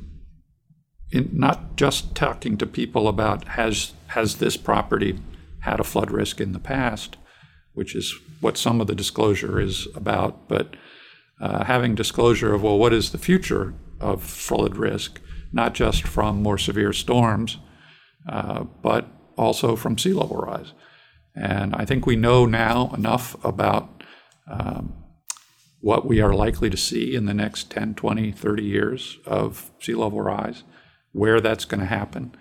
[1.10, 5.18] in not just talking to people about has has this property
[5.60, 7.16] had a flood risk in the past,
[7.74, 10.76] which is what some of the disclosure is about, but
[11.40, 15.20] uh, having disclosure of, well, what is the future of flood risk,
[15.52, 17.58] not just from more severe storms,
[18.28, 20.72] uh, but also from sea level rise.
[21.34, 24.02] And I think we know now enough about
[24.48, 24.94] um,
[25.80, 29.94] what we are likely to see in the next 10, 20, 30 years of sea
[29.94, 30.64] level rise,
[31.18, 32.34] where that's going to happen,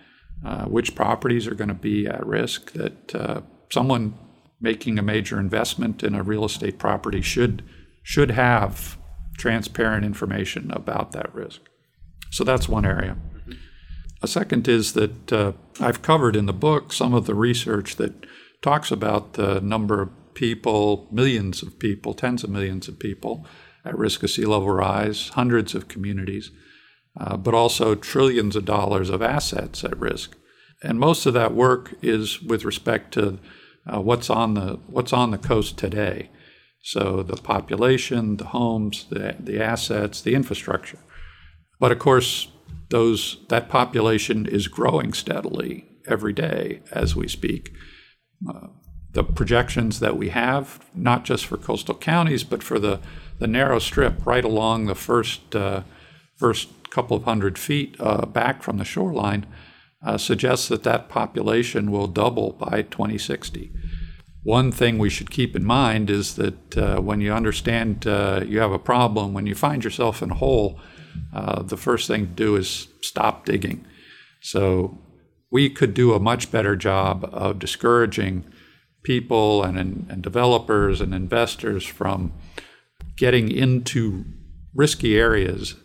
[0.46, 4.14] uh, which properties are going to be at risk, that uh, someone
[4.62, 7.64] making a major investment in a real estate property should
[8.04, 8.98] should have
[9.38, 11.62] transparent information about that risk.
[12.32, 13.18] So that's one area.
[14.22, 18.26] A second is that uh, I've covered in the book some of the research that
[18.62, 23.46] talks about the number of people, millions of people, tens of millions of people
[23.86, 26.52] at risk of sea level rise, hundreds of communities,
[27.20, 30.36] uh, but also trillions of dollars of assets at risk.
[30.84, 33.40] And most of that work is with respect to
[33.92, 36.30] uh, what's on the what's on the coast today.
[36.82, 41.00] So the population, the homes, the, the assets, the infrastructure.
[41.80, 42.48] But of course,
[42.90, 47.74] those that population is growing steadily every day as we speak.
[48.48, 48.68] Uh,
[49.12, 53.00] the projections that we have, not just for coastal counties, but for the,
[53.40, 55.82] the narrow strip right along the first uh,
[56.36, 59.46] first couple of hundred feet uh, back from the shoreline,
[60.04, 63.72] uh, suggests that that population will double by 2060.
[64.42, 68.58] One thing we should keep in mind is that uh, when you understand uh, you
[68.60, 70.80] have a problem, when you find yourself in a hole,
[71.36, 73.86] uh, the first thing to do is stop digging.
[74.42, 74.98] So
[75.52, 78.44] we could do a much better job of discouraging
[79.04, 82.34] people and, and developers and investors from
[83.18, 84.26] getting into
[84.74, 85.76] risky areas,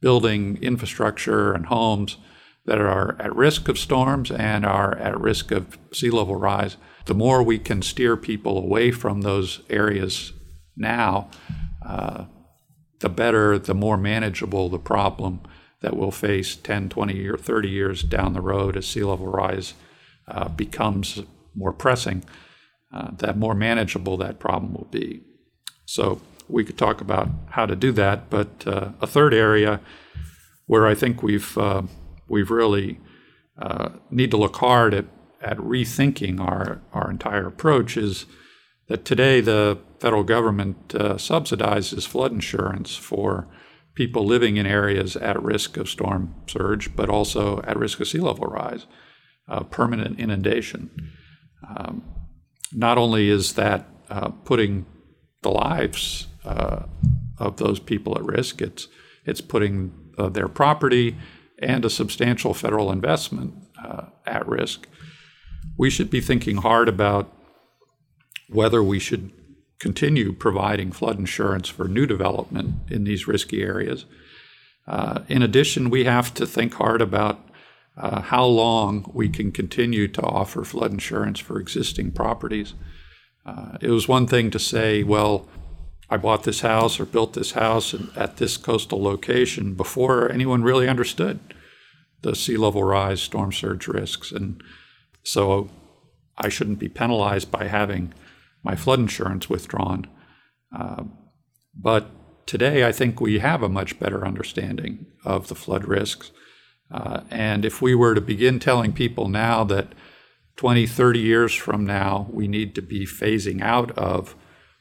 [0.00, 2.16] building infrastructure and homes
[2.66, 6.76] that are at risk of storms and are at risk of sea level rise.
[7.06, 10.32] The more we can steer people away from those areas
[10.76, 11.30] now,
[11.84, 12.24] uh,
[13.00, 15.40] the better, the more manageable the problem
[15.80, 19.74] that we'll face 10, 20, or 30 years down the road as sea level rise
[20.28, 21.22] uh, becomes
[21.54, 22.22] more pressing,
[22.92, 25.22] uh, that more manageable that problem will be.
[25.86, 29.80] So we could talk about how to do that, but uh, a third area
[30.66, 31.82] where I think we've uh,
[32.28, 33.00] we've really
[33.60, 35.06] uh, need to look hard at
[35.42, 38.26] at rethinking our our entire approach is
[38.88, 43.46] that today the federal government uh, subsidizes flood insurance for
[43.94, 48.18] people living in areas at risk of storm surge, but also at risk of sea
[48.18, 48.86] level rise,
[49.48, 50.90] uh, permanent inundation.
[51.68, 52.02] Um,
[52.72, 54.86] not only is that uh, putting
[55.42, 56.84] the lives uh,
[57.38, 58.88] of those people at risk, it's
[59.24, 61.16] it's putting uh, their property
[61.60, 64.86] and a substantial federal investment uh, at risk.
[65.76, 67.32] We should be thinking hard about
[68.48, 69.30] whether we should
[69.78, 74.04] continue providing flood insurance for new development in these risky areas.
[74.86, 77.38] Uh, in addition, we have to think hard about
[77.96, 82.74] uh, how long we can continue to offer flood insurance for existing properties.
[83.46, 85.48] Uh, it was one thing to say, well,
[86.10, 90.88] I bought this house or built this house at this coastal location before anyone really
[90.88, 91.38] understood
[92.22, 94.32] the sea level rise, storm surge risks.
[94.32, 94.62] And
[95.22, 95.70] so
[96.36, 98.12] I shouldn't be penalized by having
[98.62, 100.06] my flood insurance withdrawn.
[100.76, 101.04] Uh,
[101.74, 102.10] but
[102.46, 106.32] today, I think we have a much better understanding of the flood risks.
[106.90, 109.92] Uh, and if we were to begin telling people now that
[110.56, 114.34] 20, 30 years from now, we need to be phasing out of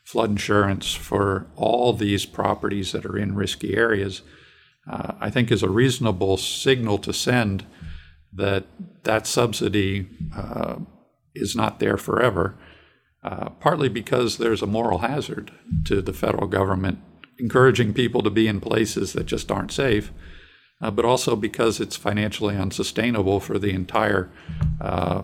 [0.10, 4.22] flood insurance for all these properties that are in risky areas,
[4.90, 7.66] uh, I think is a reasonable signal to send
[8.34, 8.66] that
[9.04, 10.78] that subsidy uh,
[11.36, 12.58] is not there forever
[13.24, 15.52] uh, partly because there's a moral hazard
[15.86, 17.00] to the federal government
[17.38, 20.12] encouraging people to be in places that just aren't safe,
[20.82, 24.30] uh, but also because it's financially unsustainable for the entire
[24.82, 25.22] uh,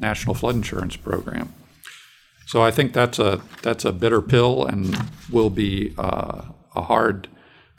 [0.00, 1.52] national flood insurance program.
[2.48, 4.96] So I think that's a that's a bitter pill and
[5.30, 7.28] will be uh, a hard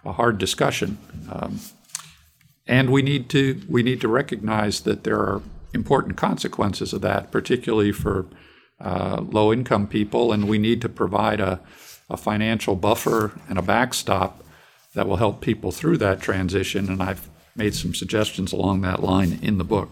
[0.06, 1.00] a hard discussion.
[1.28, 1.60] Um,
[2.68, 5.42] and we need to we need to recognize that there are
[5.74, 8.28] important consequences of that, particularly for
[8.80, 11.60] uh, low income people, and we need to provide a,
[12.08, 14.44] a financial buffer and a backstop
[14.94, 16.90] that will help people through that transition.
[16.90, 19.90] And I've made some suggestions along that line in the book.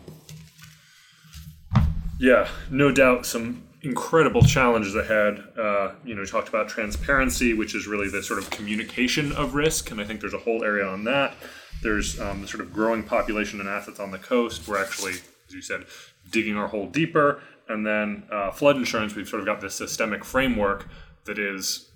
[2.19, 5.43] Yeah, no doubt some incredible challenges ahead.
[5.57, 9.53] Uh, you know, we talked about transparency, which is really the sort of communication of
[9.53, 11.35] risk, and I think there's a whole area on that.
[11.83, 14.67] There's um, the sort of growing population and assets on the coast.
[14.67, 15.85] We're actually, as you said,
[16.31, 17.41] digging our hole deeper.
[17.69, 20.87] And then uh, flood insurance, we've sort of got this systemic framework
[21.25, 21.91] that is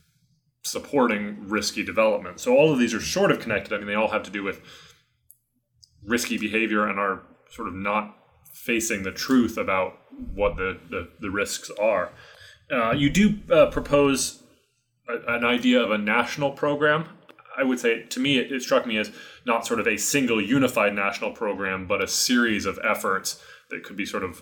[0.64, 2.40] supporting risky development.
[2.40, 3.74] So all of these are sort of connected.
[3.74, 4.62] I mean, they all have to do with
[6.06, 8.16] risky behavior and are sort of not
[8.52, 9.98] facing the truth about
[10.34, 12.12] what the, the, the risks are.
[12.72, 14.44] Uh, you do uh, propose
[15.08, 17.06] a, an idea of a national program.
[17.58, 19.12] I would say, to me, it, it struck me as
[19.46, 23.98] not sort of a single unified national program, but a series of efforts that could
[23.98, 24.42] be sort of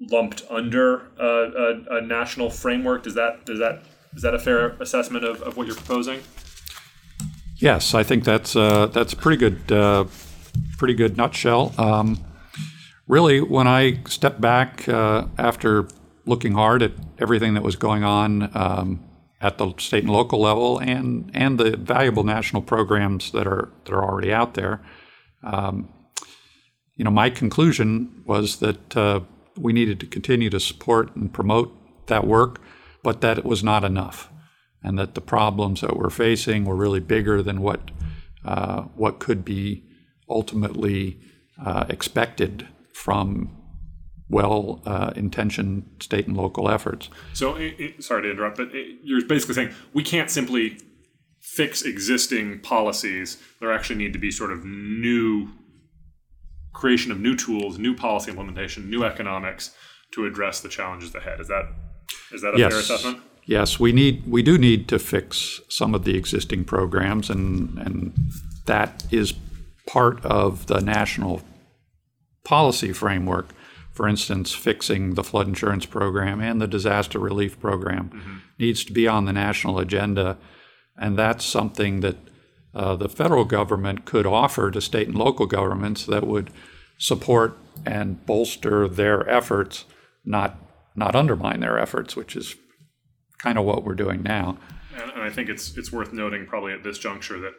[0.00, 3.02] lumped under a, a, national framework.
[3.02, 3.82] Does that does that
[4.14, 6.20] is that a fair assessment of, of what you're proposing?
[7.56, 10.04] Yes, I think that's uh, that's a pretty good uh,
[10.76, 11.72] pretty good nutshell.
[11.78, 12.22] Um,
[13.06, 15.88] really, when I stepped back uh, after
[16.24, 19.04] looking hard at everything that was going on um,
[19.40, 23.92] at the state and local level, and and the valuable national programs that are that
[23.92, 24.80] are already out there.
[25.42, 25.88] Um,
[26.96, 29.20] you know, my conclusion was that uh,
[29.56, 32.60] we needed to continue to support and promote that work,
[33.02, 34.30] but that it was not enough.
[34.82, 37.90] and that the problems that we're facing were really bigger than what
[38.44, 39.82] uh, what could be
[40.28, 41.18] ultimately
[41.64, 43.50] uh, expected from
[44.28, 47.10] well uh, intentioned state and local efforts.
[47.34, 50.78] So, it, it, sorry to interrupt, but it, you're basically saying we can't simply
[51.40, 53.38] fix existing policies.
[53.60, 55.50] There actually need to be sort of new
[56.72, 59.74] creation of new tools, new policy implementation, new economics
[60.12, 61.40] to address the challenges ahead.
[61.40, 61.64] Is that
[62.32, 62.72] is that a yes.
[62.72, 63.18] fair assessment?
[63.44, 68.12] Yes, we need we do need to fix some of the existing programs, and and
[68.64, 69.34] that is
[69.86, 71.42] part of the national
[72.46, 73.48] policy framework.
[73.92, 78.36] For instance, fixing the flood insurance program and the disaster relief program mm-hmm.
[78.58, 80.38] needs to be on the national agenda,
[80.96, 82.16] and that's something that
[82.74, 86.50] uh, the federal government could offer to state and local governments that would
[86.98, 89.84] support and bolster their efforts,
[90.24, 90.58] not
[90.94, 92.54] not undermine their efforts, which is
[93.38, 94.56] kind of what we're doing now.
[94.94, 97.54] And, and I think it's it's worth noting probably at this juncture that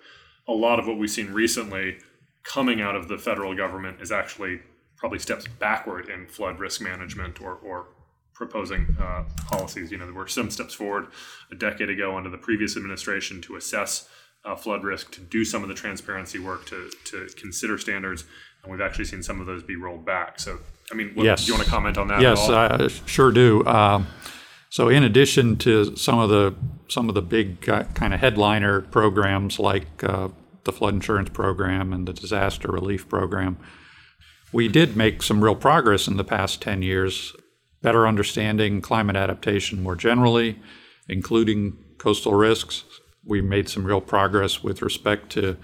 [0.48, 1.98] a lot of what we've seen recently
[2.44, 4.62] coming out of the federal government is actually
[4.98, 7.88] probably steps backward in flood risk management or, or
[8.34, 9.92] proposing uh, policies.
[9.92, 11.08] You know, there were some steps forward
[11.52, 14.10] a decade ago under the previous administration to assess
[14.46, 18.24] uh, flood risk, to do some of the transparency work, to, to consider standards,
[18.64, 20.40] and we've actually seen some of those be rolled back.
[20.40, 20.60] So,
[20.92, 21.46] I mean, what, yes.
[21.46, 22.22] do you want to comment on that?
[22.22, 23.66] Yes, I sure do.
[23.66, 24.08] Um,
[24.70, 26.56] so, in addition to some of the
[26.88, 30.30] some of the big uh, kind of headliner programs like uh,
[30.64, 33.58] the flood insurance program and the disaster relief program,
[34.52, 37.36] we did make some real progress in the past 10 years,
[37.82, 40.60] better understanding climate adaptation more generally,
[41.10, 42.84] including coastal risks.
[43.26, 45.58] We made some real progress with respect to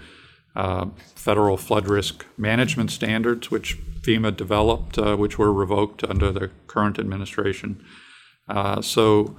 [0.54, 6.50] uh, federal flood risk management standards, which FEMA developed, uh, which were revoked under the
[6.66, 7.82] current administration.
[8.48, 9.36] Uh, so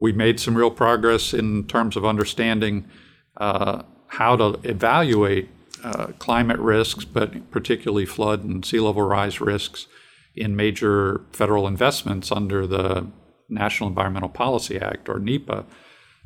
[0.00, 2.88] we made some real progress in terms of understanding
[3.36, 5.48] uh, how to evaluate
[5.84, 9.86] uh, climate risks, but particularly flood and sea level rise risks
[10.34, 13.06] in major federal investments under the
[13.48, 15.64] National Environmental Policy Act or NEPA,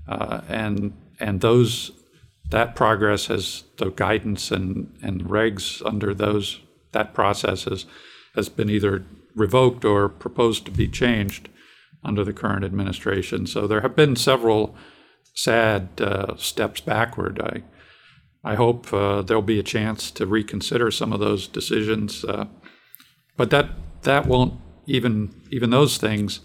[0.08, 1.92] uh, and and those
[2.48, 6.60] that progress has the guidance and and regs under those
[6.92, 7.86] that process has,
[8.34, 11.48] has been either revoked or proposed to be changed
[12.02, 13.46] under the current administration.
[13.46, 14.74] So there have been several
[15.34, 17.40] sad uh, steps backward.
[17.40, 17.62] I,
[18.42, 22.46] I hope uh, there'll be a chance to reconsider some of those decisions, uh,
[23.36, 23.70] but that
[24.02, 24.54] that won't
[24.86, 26.40] even even those things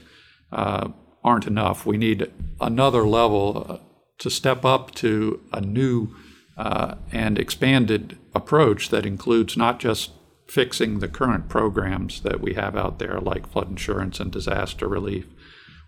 [0.51, 0.89] uh,
[1.23, 1.85] aren't enough.
[1.85, 3.81] We need another level
[4.19, 6.15] to step up to a new
[6.57, 10.11] uh, and expanded approach that includes not just
[10.47, 15.25] fixing the current programs that we have out there, like flood insurance and disaster relief.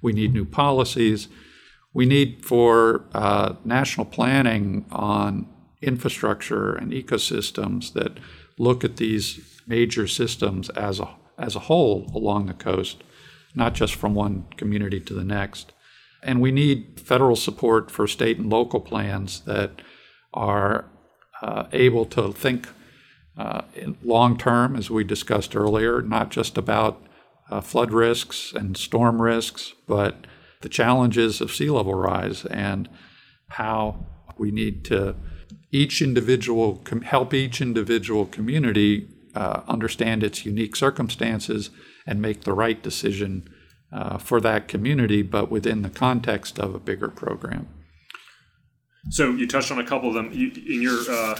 [0.01, 1.27] We need new policies.
[1.93, 5.47] We need for uh, national planning on
[5.81, 8.17] infrastructure and ecosystems that
[8.57, 13.03] look at these major systems as a, as a whole along the coast,
[13.53, 15.73] not just from one community to the next.
[16.23, 19.81] And we need federal support for state and local plans that
[20.33, 20.85] are
[21.41, 22.67] uh, able to think
[23.37, 23.61] uh,
[24.03, 27.03] long term, as we discussed earlier, not just about
[27.51, 30.25] uh, flood risks and storm risks, but
[30.61, 32.89] the challenges of sea level rise and
[33.49, 34.05] how
[34.37, 35.15] we need to
[35.71, 41.69] each individual help each individual community uh, understand its unique circumstances
[42.05, 43.47] and make the right decision
[43.91, 47.67] uh, for that community, but within the context of a bigger program.
[49.09, 50.99] So you touched on a couple of them you, in your.
[51.09, 51.39] Uh,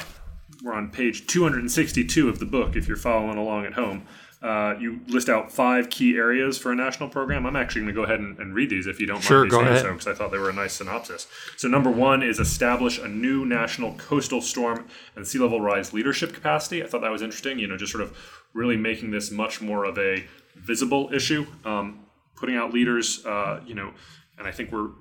[0.63, 2.75] we're on page 262 of the book.
[2.75, 4.07] If you're following along at home,
[4.47, 7.45] uh, you list out five key areas for a national program.
[7.45, 9.51] I'm actually going to go ahead and, and, read these if you don't sure, mind
[9.51, 11.27] me saying so, because I thought they were a nice synopsis.
[11.57, 16.33] So, number one is establish a new national coastal storm and sea level rise leadership
[16.33, 16.81] capacity.
[16.81, 17.59] I thought that was interesting.
[17.59, 18.17] You know, just sort of
[18.53, 20.23] really making this much more of a
[20.55, 22.05] visible issue, um,
[22.37, 23.25] putting out leaders.
[23.25, 23.91] Uh, you know,
[24.37, 24.91] and I think we're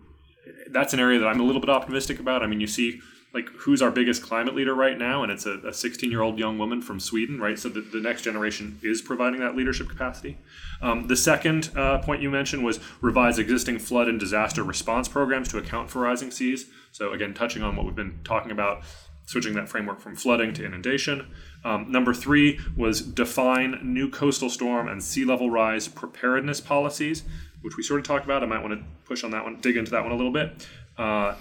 [0.70, 2.42] that's an area that I'm a little bit optimistic about.
[2.42, 3.00] I mean, you see
[3.36, 5.22] like who's our biggest climate leader right now?
[5.22, 7.58] And it's a 16 year old young woman from sweden right?
[7.58, 10.38] So the, the next generation is providing that leadership capacity.
[10.80, 15.48] Um, the second uh, point you mentioned was revise existing flood and disaster response programs
[15.48, 16.66] to account for rising seas.
[16.92, 18.82] So again touching on what we've been talking about
[19.26, 21.26] switching that framework from flooding to inundation.
[21.64, 27.24] Um, number three was define new coastal storm and sea level rise preparedness policies
[27.62, 28.44] which we sort of talked about.
[28.44, 30.66] I might want to push on that one dig into that one a little bit.
[30.96, 31.34] Uh,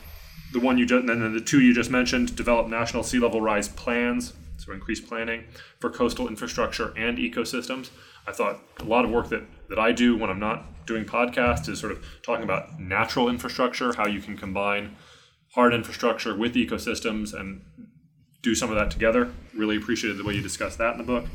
[0.52, 3.42] the one you just, and then the two you just mentioned, develop national sea level
[3.42, 4.34] rise plans.
[4.58, 5.44] so increased planning
[5.80, 7.90] for coastal infrastructure and ecosystems.
[8.28, 11.68] I thought a lot of work that, that I do when I'm not doing podcasts
[11.70, 14.96] is sort of talking about natural infrastructure, how you can combine
[15.54, 17.62] hard infrastructure with ecosystems and
[18.42, 19.32] do some of that together.
[19.54, 21.26] Really appreciated the way you discussed that in the book.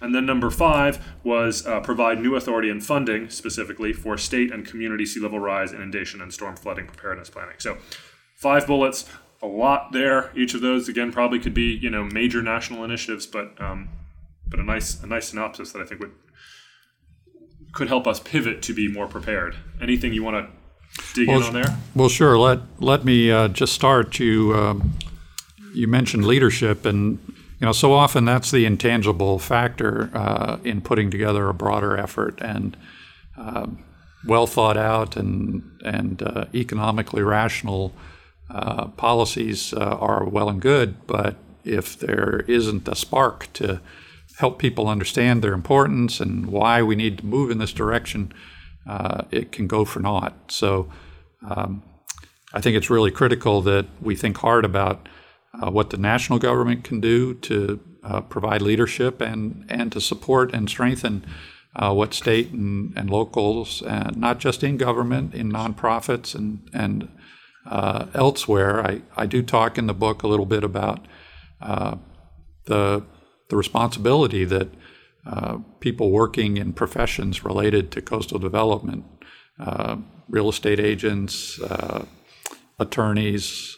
[0.00, 4.66] And then number five was uh, provide new authority and funding specifically for state and
[4.66, 7.54] community sea level rise, inundation, and storm flooding preparedness planning.
[7.58, 7.78] So,
[8.36, 9.06] five bullets,
[9.42, 10.30] a lot there.
[10.36, 13.88] Each of those, again, probably could be you know major national initiatives, but um,
[14.46, 16.12] but a nice a nice synopsis that I think would
[17.72, 19.56] could help us pivot to be more prepared.
[19.80, 20.52] Anything you want to
[21.14, 21.76] dig well, in on there?
[21.94, 22.38] Well, sure.
[22.38, 24.18] Let let me uh, just start.
[24.18, 24.94] You um,
[25.74, 27.18] you mentioned leadership, and
[27.60, 32.40] you know, so often that's the intangible factor uh, in putting together a broader effort
[32.40, 32.76] and
[33.38, 33.66] uh,
[34.26, 37.92] well thought out and and uh, economically rational
[38.48, 43.80] uh, policies uh, are well and good, but if there isn't a spark to
[44.38, 48.32] help people understand their importance and why we need to move in this direction,
[48.88, 50.34] uh, it can go for naught.
[50.48, 50.90] So.
[51.46, 51.82] Um,
[52.54, 55.08] I think it's really critical that we think hard about
[55.52, 60.54] uh, what the national government can do to uh, provide leadership and, and to support
[60.54, 61.26] and strengthen
[61.78, 63.82] what state and, and locals,
[64.14, 67.08] not just in government, in nonprofits and, and
[67.66, 68.84] uh, elsewhere.
[68.86, 71.06] I, I do talk in the book a little bit about
[71.60, 71.96] uh,
[72.64, 73.04] the,
[73.48, 74.68] the responsibility that
[75.26, 79.04] uh, people working in professions related to coastal development,
[80.28, 81.60] real estate agents,
[82.78, 83.76] attorneys,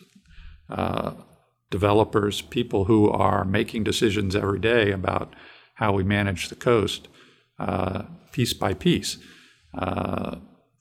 [1.70, 5.34] developers, people who are making decisions every day about
[5.74, 7.08] how we manage the coast,
[7.58, 9.18] uh, piece by piece.
[9.76, 10.36] Uh,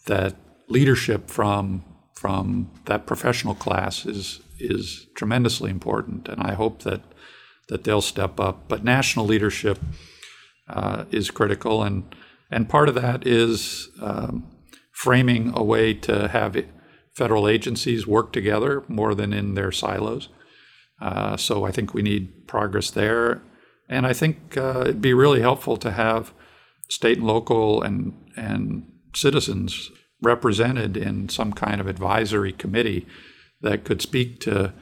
[0.05, 0.35] that
[0.69, 1.83] leadership from
[2.17, 7.01] from that professional class is is tremendously important, and I hope that
[7.69, 8.67] that they'll step up.
[8.67, 9.79] But national leadership
[10.67, 12.15] uh, is critical, and
[12.49, 14.47] and part of that is um,
[14.91, 16.57] framing a way to have
[17.13, 20.29] federal agencies work together more than in their silos.
[20.99, 23.41] Uh, so I think we need progress there.
[23.89, 26.33] And I think uh, it'd be really helpful to have
[26.89, 29.91] state and local and, and citizens
[30.21, 33.05] represented in some kind of advisory committee
[33.61, 34.73] that could speak to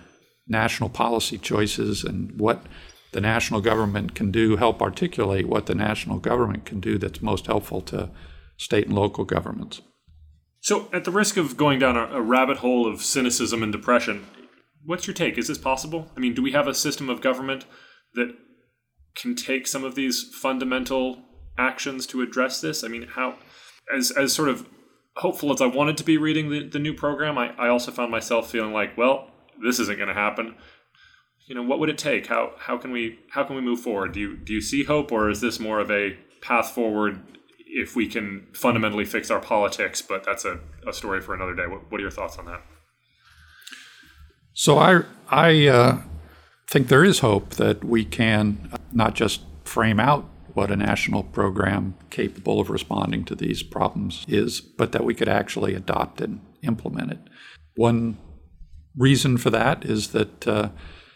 [0.48, 2.64] national policy choices and what
[3.12, 7.48] the national government can do, help articulate what the national government can do that's most
[7.48, 8.10] helpful to
[8.58, 9.82] state and local governments.
[10.60, 14.26] So, at the risk of going down a, rabbit hole of cynicism and depression,
[14.84, 15.38] what's your take?
[15.38, 16.12] Is this possible?
[16.18, 17.66] I mean, do we have a system of government
[18.16, 18.36] that
[19.16, 21.22] can take some of these fundamental
[21.58, 22.84] actions to address this?
[22.84, 23.36] I mean, how,
[23.96, 24.68] as as sort of
[25.18, 28.12] hopeful as I wanted to be reading the, the new program, I, I also found
[28.12, 29.32] myself feeling like, well,
[29.64, 30.56] this isn't going to happen.
[31.48, 32.28] You know, what would it take?
[32.28, 34.14] How how can we how can we move forward?
[34.14, 37.22] Do you do you see hope, or is this more of a path forward
[37.68, 40.02] if we can fundamentally fix our politics?
[40.02, 41.68] But that's a, a story for another day.
[41.68, 42.64] What, what are your thoughts on that?
[44.54, 46.02] So I I uh,
[46.68, 50.26] think there is hope that we can not just frame out
[50.56, 55.30] what a national program capable of responding to these problems is, but that we could
[55.30, 57.20] actually adopt and implement it.
[57.76, 58.18] One
[58.98, 60.70] reason for that is that uh,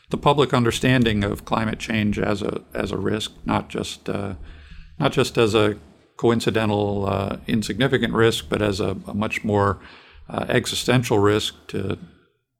[0.09, 4.35] the public understanding of climate change as a as a risk, not just uh,
[4.99, 5.77] not just as a
[6.17, 9.79] coincidental, uh, insignificant risk, but as a, a much more
[10.29, 11.97] uh, existential risk to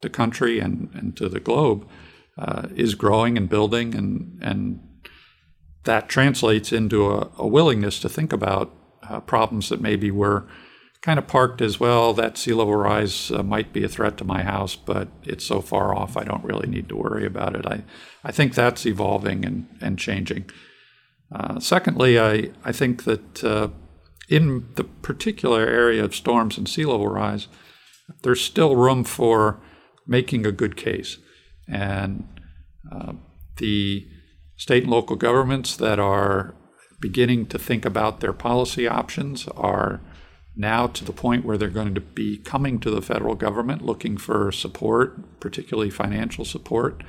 [0.01, 1.85] the country and, and to the globe
[2.37, 4.79] uh, is growing and building, and, and
[5.83, 8.73] that translates into a, a willingness to think about
[9.09, 10.45] uh, problems that maybe were
[11.01, 12.13] kind of parked as well.
[12.13, 15.61] That sea level rise uh, might be a threat to my house, but it's so
[15.61, 17.65] far off, I don't really need to worry about it.
[17.65, 17.83] I,
[18.23, 20.49] I think that's evolving and, and changing.
[21.31, 23.69] Uh, secondly, I, I think that uh,
[24.27, 27.47] in the particular area of storms and sea level rise,
[28.23, 29.61] there's still room for
[30.05, 31.17] making a good case.
[31.67, 32.27] And
[32.91, 33.13] uh,
[33.57, 34.07] the
[34.59, 36.53] state and local governments that are
[36.99, 40.01] beginning to think about their policy options are
[40.53, 44.17] now to the point where they're going to be coming to the federal government looking
[44.17, 47.01] for support, particularly financial support.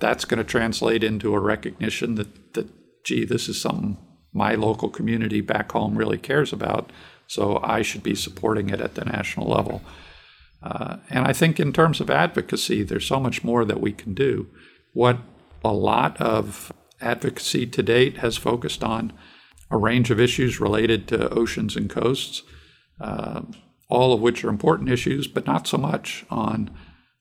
[0.00, 2.68] That's going to translate into a recognition that, that
[3.04, 3.96] gee, this is something
[4.32, 6.90] my local community back home really cares about,
[7.28, 9.82] so I should be supporting it at the national level.
[10.60, 14.14] Uh, and I think in terms of advocacy, there's so much more that we can
[14.14, 14.48] do.
[14.94, 15.18] What
[15.64, 19.12] a lot of advocacy to date has focused on
[19.70, 22.42] a range of issues related to oceans and coasts,
[23.00, 23.42] uh,
[23.88, 26.70] all of which are important issues, but not so much on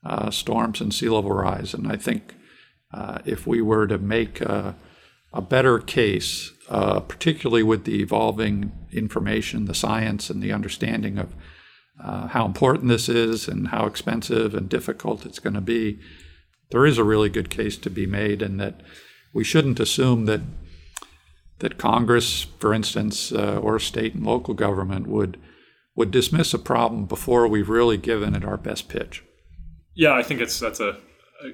[0.05, 1.73] uh, storms and sea level rise.
[1.73, 2.35] And I think
[2.93, 4.75] uh, if we were to make a,
[5.33, 11.33] a better case, uh, particularly with the evolving information, the science, and the understanding of
[12.03, 15.99] uh, how important this is and how expensive and difficult it's going to be,
[16.72, 18.82] there is a really good case to be made, and that
[19.34, 20.41] we shouldn't assume that
[21.59, 25.39] that Congress, for instance, uh, or state and local government would
[25.95, 29.24] would dismiss a problem before we've really given it our best pitch.
[29.93, 30.97] Yeah, I think it's that's a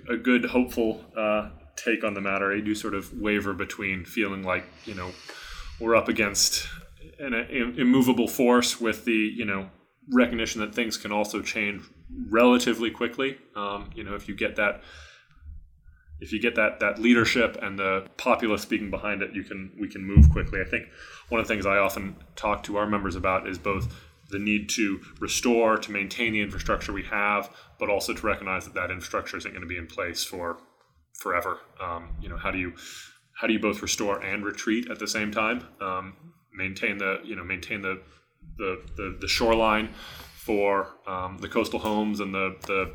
[0.10, 2.52] a, good hopeful uh, take on the matter.
[2.54, 5.12] I do sort of waver between feeling like you know
[5.80, 6.68] we're up against
[7.20, 9.70] an, an immovable force with the you know
[10.12, 11.84] recognition that things can also change
[12.30, 13.38] relatively quickly.
[13.56, 14.82] Um, you know, if you get that
[16.20, 19.88] if you get that that leadership and the populace speaking behind it, you can we
[19.88, 20.62] can move quickly.
[20.62, 20.88] I think
[21.30, 23.94] one of the things I often talk to our members about is both
[24.30, 27.50] the need to restore to maintain the infrastructure we have,
[27.80, 30.58] but also to recognize that that infrastructure isn't going to be in place for
[31.14, 31.60] forever.
[31.82, 32.74] Um, you know, how do you
[33.40, 35.68] how do you both restore and retreat at the same time?
[35.80, 36.14] Um,
[36.54, 38.02] maintain the you know maintain the
[38.58, 39.90] the, the, the shoreline
[40.36, 42.94] for um, the coastal homes and the, the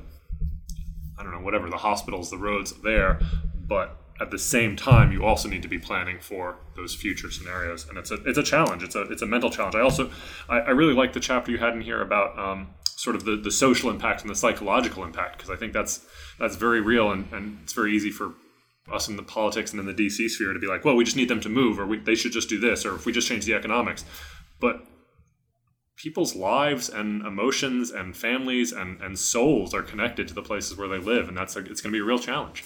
[1.22, 3.20] I don't know whatever the hospitals, the roads there,
[3.54, 7.88] but at the same time, you also need to be planning for those future scenarios,
[7.88, 8.82] and it's a it's a challenge.
[8.82, 9.76] It's a it's a mental challenge.
[9.76, 10.10] I also
[10.48, 13.36] I, I really like the chapter you had in here about um, sort of the,
[13.36, 16.04] the social impact and the psychological impact because I think that's
[16.40, 18.34] that's very real and, and it's very easy for
[18.92, 21.16] us in the politics and in the DC sphere to be like, well, we just
[21.16, 23.28] need them to move, or we, they should just do this, or if we just
[23.28, 24.04] change the economics,
[24.60, 24.84] but
[25.96, 30.88] people's lives and emotions and families and, and souls are connected to the places where
[30.88, 32.64] they live, and that's a, it's going to be a real challenge.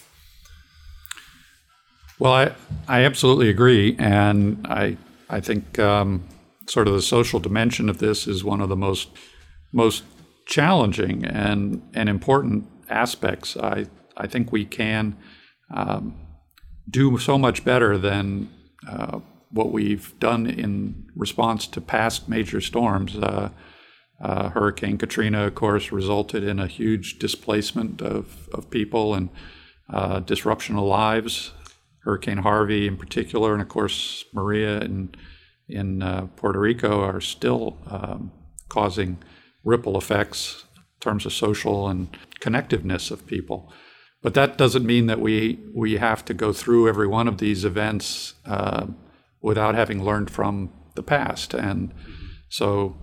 [2.18, 2.54] Well, I,
[2.88, 3.94] I absolutely agree.
[3.98, 4.96] And I,
[5.28, 6.26] I think um,
[6.66, 9.10] sort of the social dimension of this is one of the most,
[9.72, 10.04] most
[10.46, 13.56] challenging and, and important aspects.
[13.56, 15.16] I, I think we can
[15.74, 16.14] um,
[16.88, 18.48] do so much better than
[18.88, 19.20] uh,
[19.50, 23.16] what we've done in response to past major storms.
[23.16, 23.50] Uh,
[24.20, 29.28] uh, Hurricane Katrina, of course, resulted in a huge displacement of, of people and
[29.90, 31.52] uh, disruption of lives.
[32.00, 35.14] Hurricane Harvey, in particular, and of course Maria in
[35.68, 38.30] in uh, Puerto Rico, are still um,
[38.68, 39.18] causing
[39.64, 43.72] ripple effects in terms of social and connectiveness of people.
[44.22, 47.64] But that doesn't mean that we we have to go through every one of these
[47.64, 48.86] events uh,
[49.46, 51.54] without having learned from the past.
[51.54, 51.94] And
[52.48, 52.96] so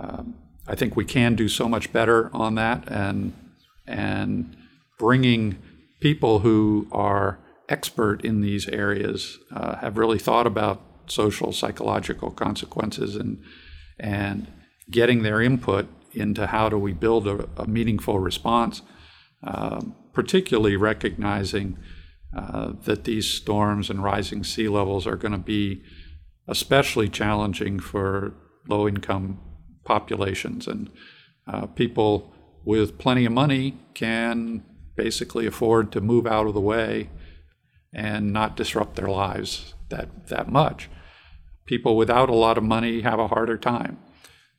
[0.00, 0.34] um,
[0.66, 3.34] I think we can do so much better on that, and
[3.86, 4.56] and
[4.98, 5.58] bringing
[6.00, 7.38] people who are
[7.68, 13.42] expert in these areas uh, have really thought about social psychological consequences and
[13.98, 14.46] and
[14.90, 18.80] getting their input into how do we build a, a meaningful response,
[19.42, 21.76] um, particularly recognizing
[22.36, 25.82] uh, that these storms and rising sea levels are going to be
[26.46, 28.34] especially challenging for
[28.68, 29.40] low income
[29.84, 30.90] populations and
[31.46, 32.32] uh, people
[32.64, 34.62] with plenty of money can
[34.96, 37.08] basically afford to move out of the way
[37.92, 40.88] and not disrupt their lives that, that much.
[41.66, 43.98] People without a lot of money have a harder time.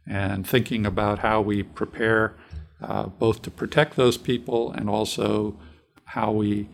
[0.08, 2.36] And thinking about how we prepare
[2.82, 5.60] uh, both to protect those people and also
[6.06, 6.68] how we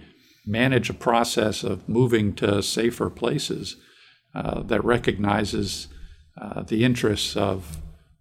[0.47, 3.75] manage a process of moving to safer places
[4.33, 5.87] uh, that recognizes
[6.39, 7.77] uh, the interests of,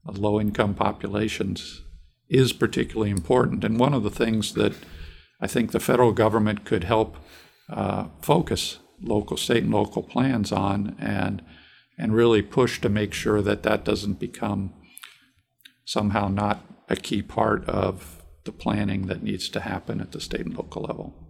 [0.08, 1.82] low income populations
[2.28, 3.64] is particularly important.
[3.64, 4.72] And one of the things that
[5.40, 7.16] I think the federal government could help
[7.68, 11.42] uh, focus local, state, and local plans on, and
[11.98, 14.72] and really push to make sure that that doesn't become
[15.84, 20.46] somehow not a key part of the planning that needs to happen at the state
[20.46, 21.25] and local level.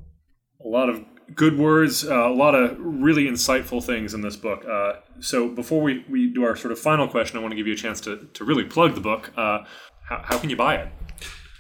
[0.67, 1.05] A lot of
[1.35, 4.65] good words, uh, a lot of really insightful things in this book.
[4.65, 7.69] Uh, so before we, we do our sort of final question, I want to give
[7.69, 9.33] you a chance to, to really plug the book.
[9.37, 9.65] Uh,
[10.09, 10.89] how, how can you buy it?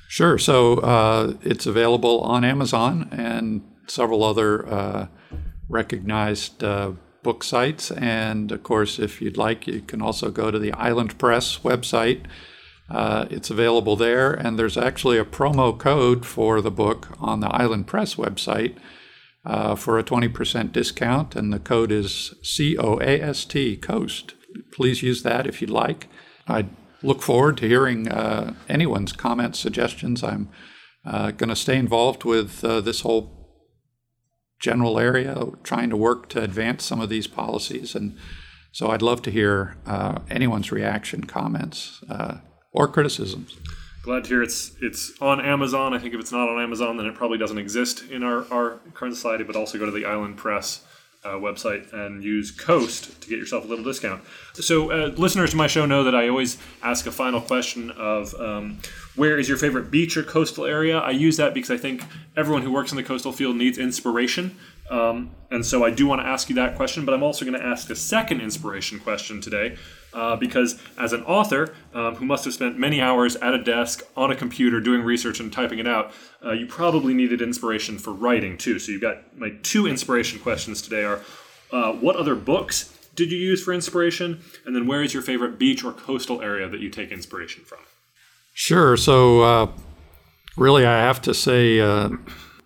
[0.08, 0.38] Sure.
[0.38, 5.06] So uh, it's available on Amazon and several other uh,
[5.68, 6.92] recognized uh,
[7.22, 7.90] book sites.
[7.90, 12.24] And of course, if you'd like, you can also go to the Island Press website.
[12.88, 17.48] Uh, it's available there, and there's actually a promo code for the book on the
[17.48, 18.76] Island Press website
[19.44, 24.34] uh, for a 20% discount, and the code is COAST, COAST.
[24.72, 26.08] Please use that if you'd like.
[26.48, 26.66] I
[27.02, 30.22] look forward to hearing uh, anyone's comments, suggestions.
[30.22, 30.48] I'm
[31.04, 33.32] uh, going to stay involved with uh, this whole
[34.60, 37.94] general area, trying to work to advance some of these policies.
[37.96, 38.16] And
[38.72, 39.76] so I'd love to hear
[40.30, 42.02] anyone's reaction, comments,
[42.76, 43.56] or criticisms.
[44.02, 45.92] Glad to hear it's it's on Amazon.
[45.92, 48.78] I think if it's not on Amazon, then it probably doesn't exist in our, our
[48.94, 49.42] current society.
[49.42, 50.84] But also go to the Island Press
[51.24, 54.22] uh, website and use Coast to get yourself a little discount.
[54.54, 58.32] So, uh, listeners to my show know that I always ask a final question of
[58.34, 58.78] um,
[59.16, 60.98] where is your favorite beach or coastal area?
[60.98, 62.04] I use that because I think
[62.36, 64.56] everyone who works in the coastal field needs inspiration.
[64.88, 67.58] Um, and so I do want to ask you that question, but I'm also going
[67.58, 69.76] to ask a second inspiration question today.
[70.16, 74.02] Uh, because as an author um, who must have spent many hours at a desk
[74.16, 76.10] on a computer doing research and typing it out,
[76.42, 78.78] uh, you probably needed inspiration for writing too.
[78.78, 81.20] So you've got my two inspiration questions today are
[81.70, 84.40] uh, what other books did you use for inspiration?
[84.64, 87.80] And then where is your favorite beach or coastal area that you take inspiration from?
[88.54, 88.96] Sure.
[88.96, 89.72] So, uh,
[90.56, 92.08] really, I have to say, uh,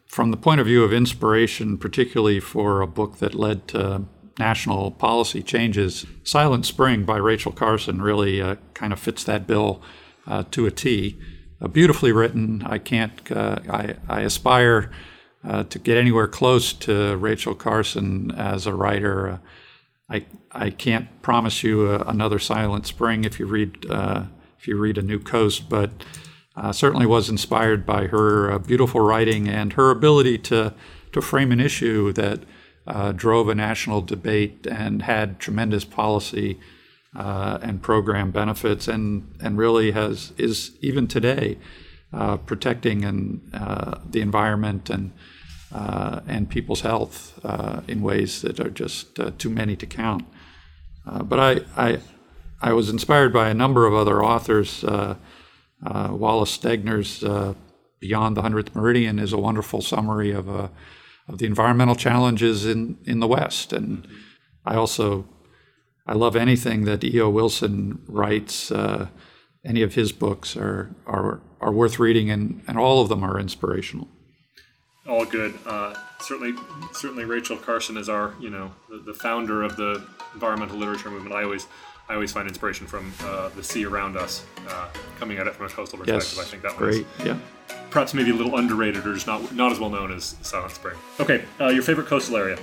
[0.07, 4.05] from the point of view of inspiration, particularly for a book that led to
[4.41, 9.81] national policy changes, Silent Spring by Rachel Carson really uh, kind of fits that bill
[10.27, 11.17] uh, to a T.
[11.61, 12.63] Uh, beautifully written.
[12.67, 14.91] I can't, uh, I, I aspire
[15.71, 19.41] to get anywhere close to Rachel Carson as a writer.
[20.11, 23.87] I, I can't promise you another Silent Spring if you read
[24.61, 25.91] if you read A New Coast, but
[26.55, 30.75] uh, certainly was inspired by her uh, beautiful writing and her ability to,
[31.13, 32.41] to frame an issue that
[32.87, 36.59] uh, drove a national debate and had tremendous policy
[37.17, 41.59] uh, and program benefits, and, and really has is even today
[42.13, 45.13] uh, protecting and, uh, the environment and
[46.27, 47.39] and people's health
[47.87, 50.25] in ways that are just too many to count.
[51.05, 52.01] but I, I
[52.63, 54.85] I was inspired by a number of other authors.
[54.85, 55.17] Uh,
[55.85, 57.55] uh, Wallace Stegner's uh,
[58.01, 60.69] Beyond the Hundredth Meridian is a wonderful summary of, uh,
[61.31, 63.73] of the environmental challenges in, in the West.
[63.73, 64.07] And
[64.65, 65.27] I also
[66.07, 67.31] I love anything that E.O.
[67.31, 68.71] Wilson writes.
[68.71, 69.09] Uh,
[69.65, 73.39] any of his books are, are, are worth reading, and, and all of them are
[73.39, 74.09] inspirational.
[75.07, 75.59] All good.
[75.67, 76.55] Uh, certainly,
[76.93, 80.05] certainly, Rachel Carson is our, you know, the, the founder of the
[80.35, 81.35] environmental literature movement.
[81.35, 81.67] I always
[82.09, 84.89] I always find inspiration from uh, the sea around us, uh,
[85.21, 86.35] coming at it from a coastal perspective.
[86.37, 87.07] Yes, I think that great.
[87.25, 87.39] yeah.
[87.91, 90.97] Perhaps maybe a little underrated or just not not as well known as Silent Spring.
[91.19, 92.59] Okay, uh, your favorite coastal area?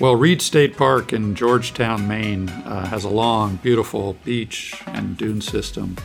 [0.00, 5.40] Well, Reid State Park in Georgetown, Maine, uh, has a long, beautiful beach and dune
[5.40, 5.96] system.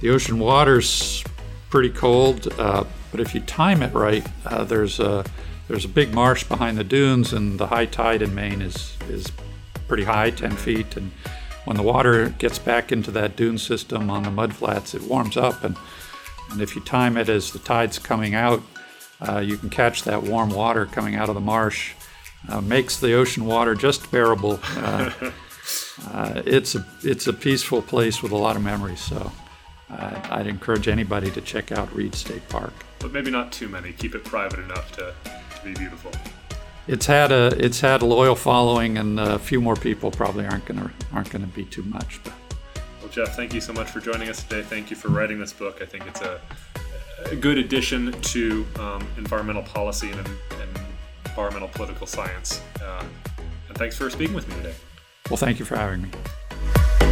[0.00, 1.24] The ocean water's
[1.70, 5.24] pretty cold, uh, but if you time it right, uh, there's a
[5.68, 9.32] there's a big marsh behind the dunes, and the high tide in Maine is is
[9.88, 11.12] pretty high, 10 feet, and
[11.64, 15.64] when the water gets back into that dune system on the mudflats, it warms up.
[15.64, 15.76] And,
[16.50, 18.62] and if you time it as the tide's coming out,
[19.26, 21.94] uh, you can catch that warm water coming out of the marsh.
[22.48, 24.60] Uh, makes the ocean water just bearable.
[24.76, 25.10] Uh,
[26.12, 29.00] uh it's a it's a peaceful place with a lot of memories.
[29.00, 29.32] So
[29.90, 32.72] uh, I'd encourage anybody to check out Reid State Park.
[32.98, 33.92] But maybe not too many.
[33.92, 36.12] Keep it private enough to, to be beautiful
[36.88, 40.64] it's had a it's had a loyal following, and a few more people probably aren't
[40.66, 42.20] gonna aren't gonna be too much.
[42.22, 42.32] But
[43.06, 44.62] well, Jeff, thank you so much for joining us today.
[44.62, 45.80] Thank you for writing this book.
[45.80, 46.40] I think it's a,
[47.26, 50.80] a good addition to um, environmental policy and, and,
[51.24, 52.62] environmental political science.
[52.82, 53.04] Uh,
[53.68, 54.74] and thanks for speaking with me today.
[55.30, 57.05] Well, thank you for having me.